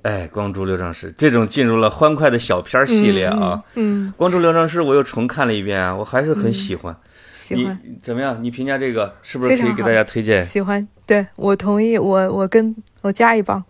[0.04, 3.64] 哎，光珠六壮士这种进入了欢快的小片儿系列啊。
[3.74, 6.96] 嗯，嗯，光珠六壮士我又重看了一遍啊，我还是很喜欢。
[7.32, 8.44] 你喜欢怎么样？
[8.44, 10.44] 你评价这个是不是可以给大家推荐？
[10.44, 13.64] 喜欢，对我同意，我我跟我加一棒，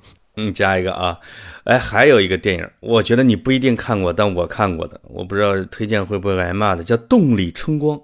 [0.47, 1.19] 嗯，加一个啊。
[1.65, 7.97] 哎，还有一个电影，我觉得你不一定看过，但我看过的，我不知道推荐会不会挨骂的，叫《动力春光》，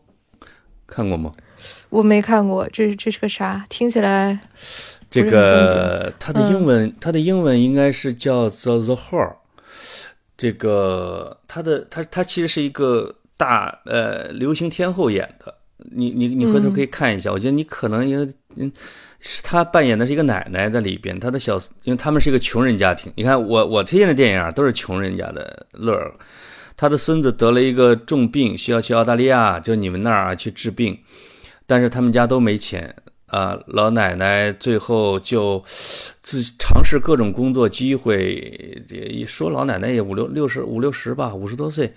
[0.86, 1.32] 看过吗？
[1.90, 3.66] 我没看过，这这是个啥？
[3.70, 4.38] 听起来
[5.10, 9.36] 这个它的英文，它的英文应该是叫 The The Whore。
[10.38, 18.28] 这个它的它它其实是一个大呃流行天后演的，你你你回头可以看一下，我觉得你可能因为
[18.58, 18.74] 嗯，是
[19.44, 26.14] 她扮演的是一个奶奶在里边，她的小因为他们是一个穷人家庭，你看我我推荐的电影啊都是穷人家的乐儿。
[26.78, 31.00] 他的孙子得了一个重病，需要去澳大利亚，就你们那儿去治病，
[31.66, 32.94] 但是他们家都没钱
[33.28, 33.58] 啊。
[33.68, 35.64] 老奶奶最后就
[36.22, 41.94] 自尝试各种工作机会，也说老奶奶也五六六十五六十吧，五十多岁。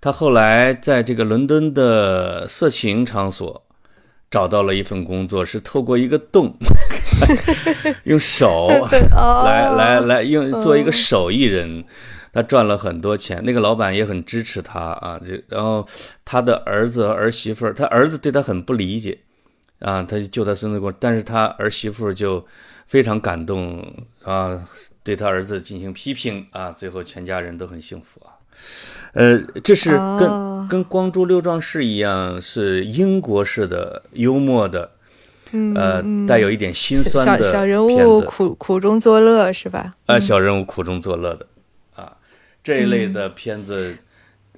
[0.00, 3.62] 她后来在这个伦敦的色情场所
[4.32, 6.56] 找到了一份工作，是透过一个洞，
[8.04, 8.66] 用手
[9.14, 11.84] 哦来来来用做一个手艺人。
[12.34, 15.20] 他赚了很多钱，那个老板也很支持他啊。
[15.22, 15.86] 就然后
[16.24, 19.18] 他的儿子和儿媳妇儿，他儿子对他很不理解
[19.80, 22.46] 啊，他就救他孙子过，但是他儿媳妇就
[22.86, 23.84] 非常感动
[24.24, 24.66] 啊，
[25.04, 28.32] 对他儿子进行批评啊，最后全家人都很幸福啊。
[29.12, 29.98] 呃，这是跟、
[30.28, 34.92] 哦跟光珠六壮士一样，是英国式的幽默的，
[35.50, 39.96] 嗯呃，嗯带有一点心酸小的小人物苦苦中作乐是吧？
[40.06, 41.46] 呃，小人物苦中作乐的
[41.94, 42.16] 啊，
[42.64, 43.98] 这一类的片子，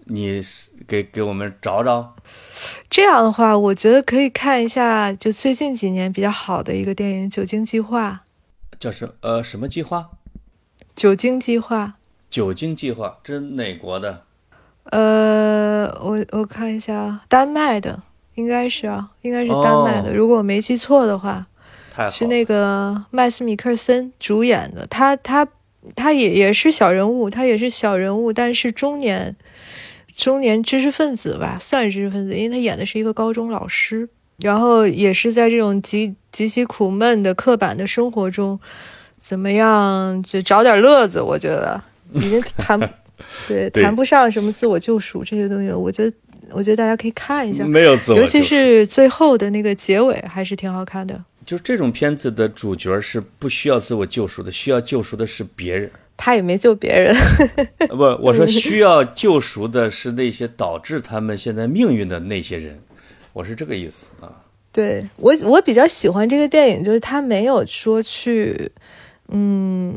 [0.05, 0.41] 你
[0.87, 2.15] 给给我们找找。
[2.89, 8.23] 这样的话，我觉得可以看一下，就最近几年比较好的一个电影《酒精计划》。
[8.79, 10.11] 叫什呃什么计划？
[10.95, 11.95] 酒精计划，
[12.31, 14.23] 酒精计划，这是哪国的？
[14.91, 18.03] 呃，我我看一下啊，丹麦的，
[18.35, 21.47] 应该是啊，应该是丹麦的，哦如果我没记错的话，
[22.11, 24.87] 是那个麦斯米克森主演的。
[24.87, 25.47] 他他
[25.97, 29.35] 他也也是小人物，他也是小人物，但是中年
[30.15, 34.09] 中年知识分子吧，算是知识分子，因为他演的是一个高中老师，
[34.39, 38.59] 然后也是在这种极极其苦闷的刻板的生活中，
[39.19, 41.21] 怎么样就找点乐子？
[41.21, 41.81] 我觉得
[42.13, 42.79] 已经谈
[43.47, 46.17] 对对谈不上什么自我救赎这些东西，我觉得
[46.53, 47.65] 我觉得大家可以看一下。
[47.65, 51.23] 没有自我尤其是最后的那个结尾，还是挺好看的。
[51.47, 55.91] 就这种片子的主角是不需要自我救赎的，需要救赎的是别人。
[56.17, 57.13] 他也没救别人，
[57.79, 62.79] 呃 不，我说需要救赎的是那些导致他们现在命运的那些人，
[63.33, 64.31] 我是这个意思啊。
[64.73, 68.71] 对我，我比较喜欢这个电影，就是他没有说去，
[69.29, 69.95] 嗯，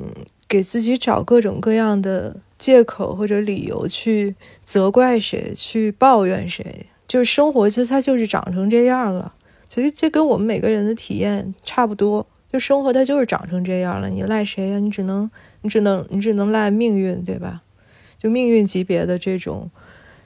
[0.47, 6.85] 给自己找各种各样的借口或者理由去责怪谁，去抱怨谁。
[7.07, 9.33] 就是生活，其实它就是长成这样了。
[9.69, 12.25] 其实这跟我们每个人的体验差不多。
[12.49, 15.29] 就生活它就是长成这样了，你赖谁呀、你只能，
[15.61, 17.61] 你只能，你只能赖命运，对吧？
[18.17, 19.69] 就命运级别的这种，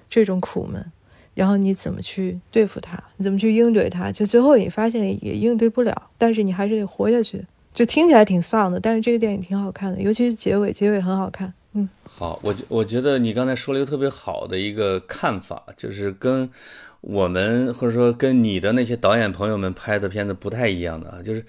[0.10, 0.92] 这种苦闷。
[1.34, 3.04] 然后你怎么去对付它？
[3.18, 4.12] 你怎么去应对它？
[4.12, 7.46] 就最后你发现也应对不了，但是你还是得活下去。
[7.74, 11.54] 就听起来挺丧的，但是这个电影挺好看的，尤其是结尾，结尾很好看。
[11.74, 16.50] 嗯，好，我觉我觉得你刚才说了一个特别好的一个看法，就是跟
[17.00, 21.46] 我们或者说跟你的那些导演朋友们拍的片子不太一样的啊，就是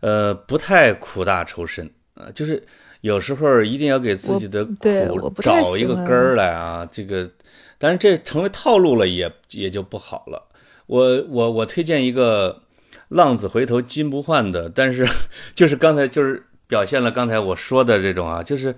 [0.00, 2.62] 呃不太苦大仇深啊，就是
[3.02, 7.30] 有时候一定要给自己的苦找一个根儿来啊，这个，
[7.78, 10.48] 但是这成为套路了也也就不好了。
[10.86, 12.62] 我我我推荐一个
[13.08, 15.06] 浪子回头金不换的，但是
[15.54, 18.74] 就是刚才就是表现了刚才我说的这种啊，就是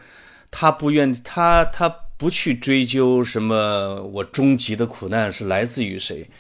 [0.52, 6.30] 他不愿他他不去追究什么我终极的苦难是来自于谁，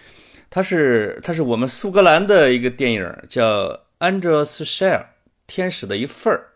[0.48, 4.98] 他是他是我们苏格兰的一个电影叫《Andros Share》
[5.48, 6.50] 天使的一份儿。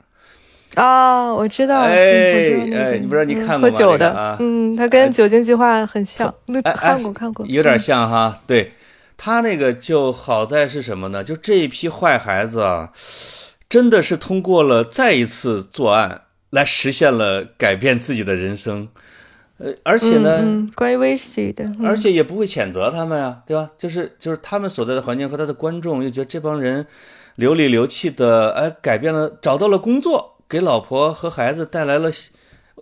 [0.74, 3.62] 啊，我知道，哎你不知道你嗯看过吗？
[3.62, 8.74] 喝酒的，嗯，他跟酒精计划很像，那哎看过看过，有点嗯像哈，对，
[9.16, 11.24] 他那个就好在是什么呢？
[11.24, 12.92] 就这一批坏孩子啊，
[13.70, 18.88] 真的是通过了再一次作案来实现了改变自己的人生。
[19.58, 23.70] 呃，而且呢，关于威士忌的，嗯而且也不会谴责他们啊，对吧？
[23.78, 26.86] 就是就是他们所在的环境和他的观众又觉得这帮人
[27.36, 32.10] 流里流气的，哎，改变了，找到了工作，给老婆和孩子带来了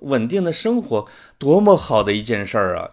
[0.01, 1.07] 稳定的生活，
[1.39, 2.91] 多么好的一件事儿啊！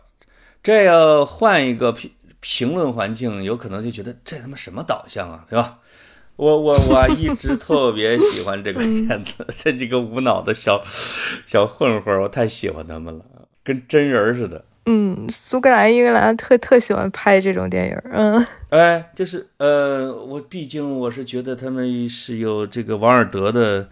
[0.61, 5.79] 这要换一个评评论环境，有可能就觉得这他妈什么导向啊，对吧？
[6.35, 10.83] 我我我一直特别喜欢这个片子， 这几个无脑的小
[11.45, 13.23] 小混混儿，我太喜欢他们了，
[13.63, 14.65] 跟真人似的。
[14.87, 23.87] 嗯，苏格兰、英格兰特特喜欢拍这种电影，嗯， 哎，就是呃，我毕竟我是觉得他们是有这个王尔德的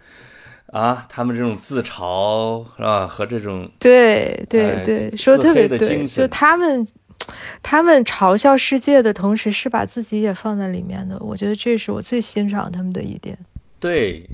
[0.72, 6.84] 啊，他们这种自嘲是吧，和这种对对哎对，自说得特别的对，精神就他们。
[7.62, 11.18] 他们嘲笑世界的同时，是把自己也放在里面的。
[11.20, 13.38] 我觉得这是我最欣赏他们的一点。
[13.78, 14.28] 对，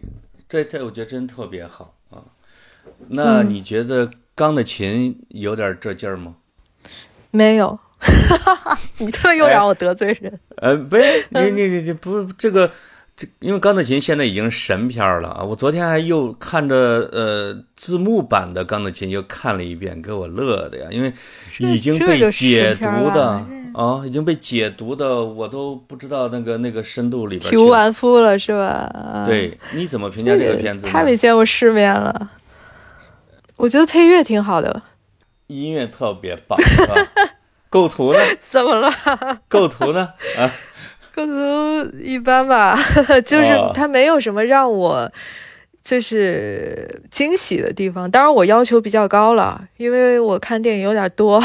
[0.48, 2.22] 这这我觉得真特别好啊。
[3.08, 6.36] 那嗯你觉得钢的琴有点这劲儿吗？
[7.30, 7.78] 没有，
[8.98, 10.40] 你特又让我得罪人。
[10.56, 12.70] 呃，不是，你你你你不是这个，
[13.16, 15.42] 这因为钢的琴现在已经神片了啊！
[15.42, 21.10] 我昨天还又看着呃字幕版的钢的琴又看了一遍，给我乐的呀，因为
[21.58, 27.68] 已经被解读的了啊，已经被解读的，我都不知道那个那个深度里边体无。
[27.68, 28.66] 完肤了是吧？
[28.66, 30.86] 啊，对，你怎么评价这个片子？
[30.86, 32.32] 太没见过世面了。
[33.56, 34.82] 我觉得配乐挺好的，
[35.46, 36.58] 音乐特别棒？
[37.70, 38.18] 构图呢？
[38.48, 38.90] 怎么了？
[39.48, 40.10] 构图呢？
[40.38, 40.52] 啊，
[41.16, 42.78] 构图一般吧，
[43.24, 45.10] 就是哦它没有什么让我
[45.82, 48.10] 就是惊喜的地方。
[48.10, 51.42] 当然，我要求比较高了，因为我看电影有点多，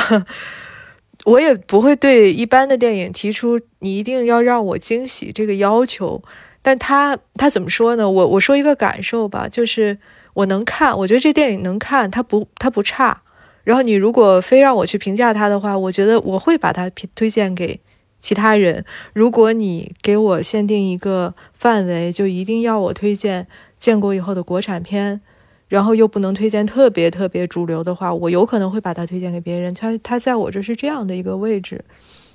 [1.23, 6.21] 我也不会对一般的电影提出你一定要让我惊喜这个要求。
[6.63, 8.07] 但他他怎么说呢？
[8.07, 9.97] 我我说一个感受吧，就是
[10.33, 13.21] 我能看，我觉得这电影能看，它不它不差。
[13.63, 17.79] 然后你如果非让我去评价它的话，我觉得我会把它推推荐给
[18.21, 18.85] 其他人。
[19.13, 23.47] 如果你给我限定一个范围，就一定要我推荐
[23.77, 25.19] 建国以后的国产片，
[25.67, 29.73] 然后又不能推荐特别特别主流的话，我有可能会把它推荐给别人。
[29.73, 31.83] 他他在我这是这样的一个位置。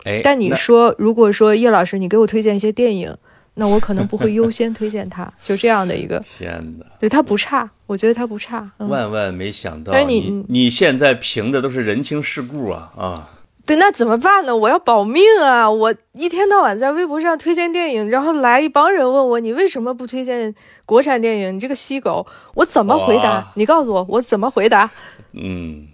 [0.04, 3.16] 哎，但你说，如果说叶老师你给我推荐一些电影，
[3.54, 6.18] 那我可能不会优先推荐他，就这样的一个。
[6.20, 6.86] 天哪！
[7.00, 8.70] 对，他不差，我觉得他不差。
[8.78, 13.30] 嗯，万万没想到但你你你现在评的都是人情世故啊啊！
[13.66, 14.56] 对，那怎么办呢？
[14.56, 15.68] 我要保命啊！
[15.68, 20.54] 我一天到晚在微博上推荐电影，然后来一帮人问我你为什么不推荐
[20.84, 21.56] 国产电影？
[21.56, 23.52] 你这个西狗，我怎么回答？
[23.56, 24.88] 你告诉我，我怎么回答？
[25.32, 25.88] 嗯，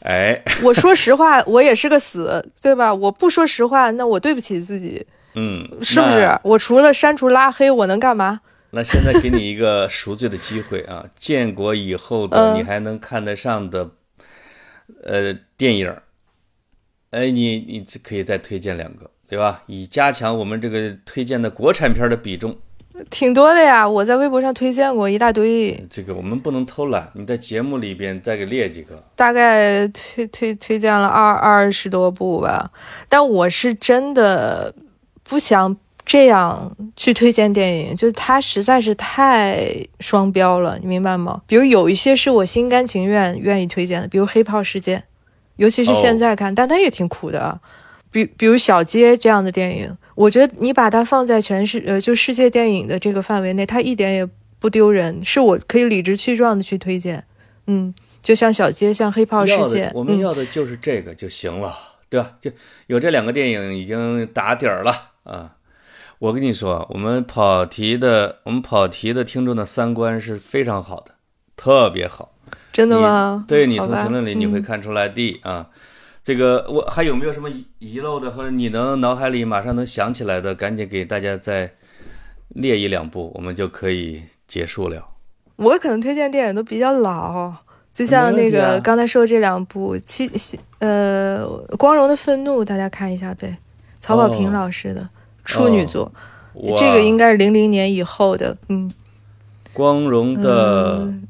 [0.00, 2.94] 哎，我说实话，我也是个死，对吧？
[2.94, 6.38] 我不说实话，那我对不起自己，嗯，是不是？
[6.42, 8.40] 我除了删除拉黑，我能干嘛？
[8.70, 11.04] 那现在给你一个赎罪的机会啊！
[11.18, 13.90] 建国以后的嗯你还能看得上的
[15.04, 16.02] 呃电影儿，
[17.12, 19.62] 哎，你你可以再推荐两个，对吧？
[19.66, 22.56] 以加强我们这个推荐的国产片的比重。
[23.10, 29.02] 挺多的呀，我在微博上推荐过一大堆，这个我们不能偷懒，你在节目里边再给列几个。
[29.14, 32.70] 大概推推推荐了二二十多部吧。
[33.08, 34.74] 但我是真的
[35.22, 41.42] 不想这样去推荐电影，就是它实在是太双标了，你明白吗？
[41.46, 45.00] 比如有一些是我心甘情愿愿意推荐的，比如《黑炮事件》，
[45.62, 47.60] 尤其是现在看，但它也挺苦的啊。
[48.10, 57.24] 比比如小街这样的电影，我觉得你把它放在全世呃就世界电影的这个范围内，它一点也不丢人，是我可以理直气壮的去推荐。
[57.68, 61.72] 嗯，就像小街，像黑炮事要件，我们嗯要的就是这个就行了，
[62.10, 62.32] 对吧？
[62.40, 62.50] 就
[62.88, 65.54] 有这两个电影已经打底儿了啊！
[66.18, 71.14] 我跟你说，我们跑题的，我们跑题的听众的三观是非常好的，
[71.56, 72.31] 特别好。
[72.72, 73.44] 真的你吗？
[73.46, 75.66] 对你从评论里你会嗯看出来的啊。
[76.24, 81.72] 这个我还有没有什么遗遗漏的，或者你能脑海里马上能想起来的，赶紧给大家再
[82.50, 85.04] 列一两部，我们就可以结束了。
[85.56, 87.52] 我可能推荐电影都比较老，
[87.92, 90.30] 就像那个刚才说的这两部《七
[90.78, 91.44] 呃
[91.76, 93.58] 光荣的愤怒》，大家看一下呗，
[93.98, 95.08] 曹保平哦老师的
[95.44, 96.10] 处女作，
[96.54, 98.88] 哇这个应该是零零年以后的，嗯，
[99.72, 101.28] 光荣的、嗯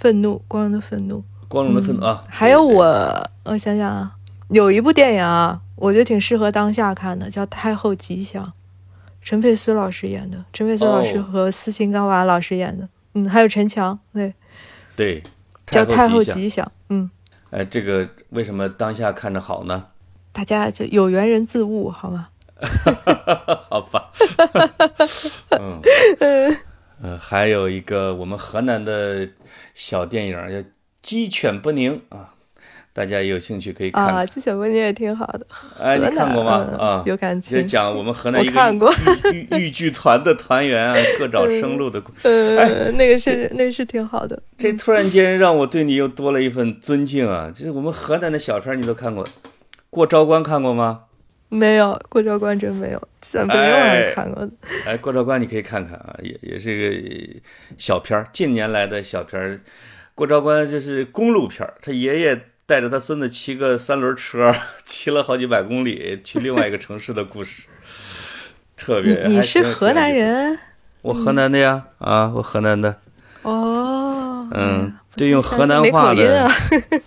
[0.00, 1.22] 愤怒，光荣的愤怒。
[1.46, 2.22] 光荣的愤怒啊！
[2.26, 4.16] 还有我，我想想啊，
[4.48, 8.42] 有一部电影啊，我觉得挺适合当下看的，叫《太后吉祥》，
[9.20, 14.32] 陈佩斯老师演的，陈佩斯老师哦和斯琴高娃老师演的，嗯，还有陈强，对，
[14.96, 15.22] 对，
[15.66, 16.34] 叫《太后吉祥。
[16.38, 17.10] 吉祥》，嗯，
[17.50, 19.84] 哎，这个为什么当下看着好呢？
[20.32, 22.28] 大家就有缘人自悟，好吗？
[23.68, 24.10] 好吧，
[25.58, 25.82] 嗯，
[27.02, 29.28] 呃，还有一个我们河南的
[29.74, 30.56] 小电影叫
[31.00, 32.34] 《鸡犬不宁》啊，
[32.92, 34.16] 大家有兴趣可以看看。
[34.16, 35.46] 啊，鸡犬不宁也挺好的。
[35.78, 36.66] 哎，你看过吗？
[36.70, 38.92] 嗯啊，有感情就讲我们河南一个
[39.32, 42.12] 豫豫豫剧团的团员啊，各找生路的故。
[42.22, 44.42] 呃，那个是那个是挺好的。
[44.58, 47.50] 这突然间让我对你又多了一份尊敬啊！
[47.50, 49.24] 就是我们河南的小片，你都看过，
[49.88, 51.04] 《过昭关》看过吗？
[51.50, 54.52] 没有过昭关真没有，鸡犬不宁我还看过的。
[54.86, 57.40] 哎，《过昭关》你可以看看啊，也也是个
[57.76, 59.56] 小片儿，近年来的小片儿。
[60.14, 64.54] 《过昭关》就是公路片儿，他爷爷带着他孙子骑个三轮车，
[64.86, 67.64] 骑了好几百公里去另外一个城市的故事，
[68.76, 69.24] 特别。
[69.26, 70.12] 你你是河南？
[70.12, 70.58] 人
[71.02, 72.96] 我河南的呀，啊，我河南的。
[73.42, 74.48] 哦？
[74.52, 76.48] 嗯哎对用河南话的。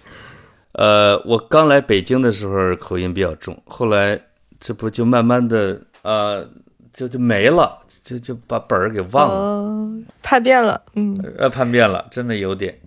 [0.73, 4.19] 呃，我刚来北京的时候口音比较重，后来
[4.63, 6.47] 这不就慢慢的呃，
[6.93, 10.81] 就就没了，就就把本儿给忘了，哦，叛变了。
[10.95, 12.79] 嗯，呃，叛变了，真的有点。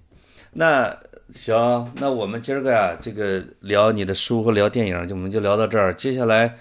[0.55, 0.97] 那
[1.35, 5.93] 行，那我们今儿个呀，这个聊你的书和聊电影，就我们就聊到这儿。
[5.93, 6.57] 接下来，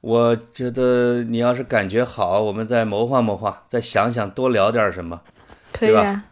[0.00, 5.20] 我觉得你要是感觉好，我们再谋划谋划，再想想多聊点什么。
[5.78, 6.24] 对吧可以啊。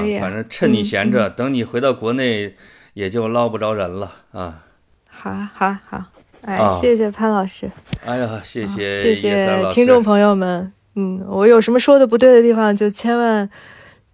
[0.00, 2.54] 可以嗯，啊反正趁你闲着，等你回到国内，
[2.94, 4.64] 也就捞不着人了啊。
[5.10, 6.04] 好啊好啊好，
[6.44, 7.70] 哎，啊谢谢潘老师，
[8.04, 10.72] 哎呀，谢谢谢谢听众朋友们。
[10.96, 13.48] 嗯，我有什么说的不对的地方，就千万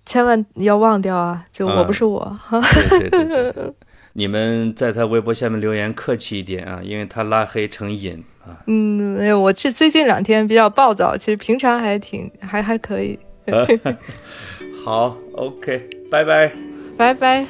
[0.07, 1.45] 千万要忘掉啊！
[1.51, 2.61] 就我不是我哈。
[2.89, 3.73] 对对对对对，
[4.15, 8.57] 你们在他微博下面留言客气一点啊，因为他拉黑成瘾啊。
[8.67, 13.19] 嗯，没有，我这最近两天比较暴躁，其实平常还挺还还可以。
[14.85, 16.51] 好，OK，拜拜。
[16.97, 17.45] 拜拜。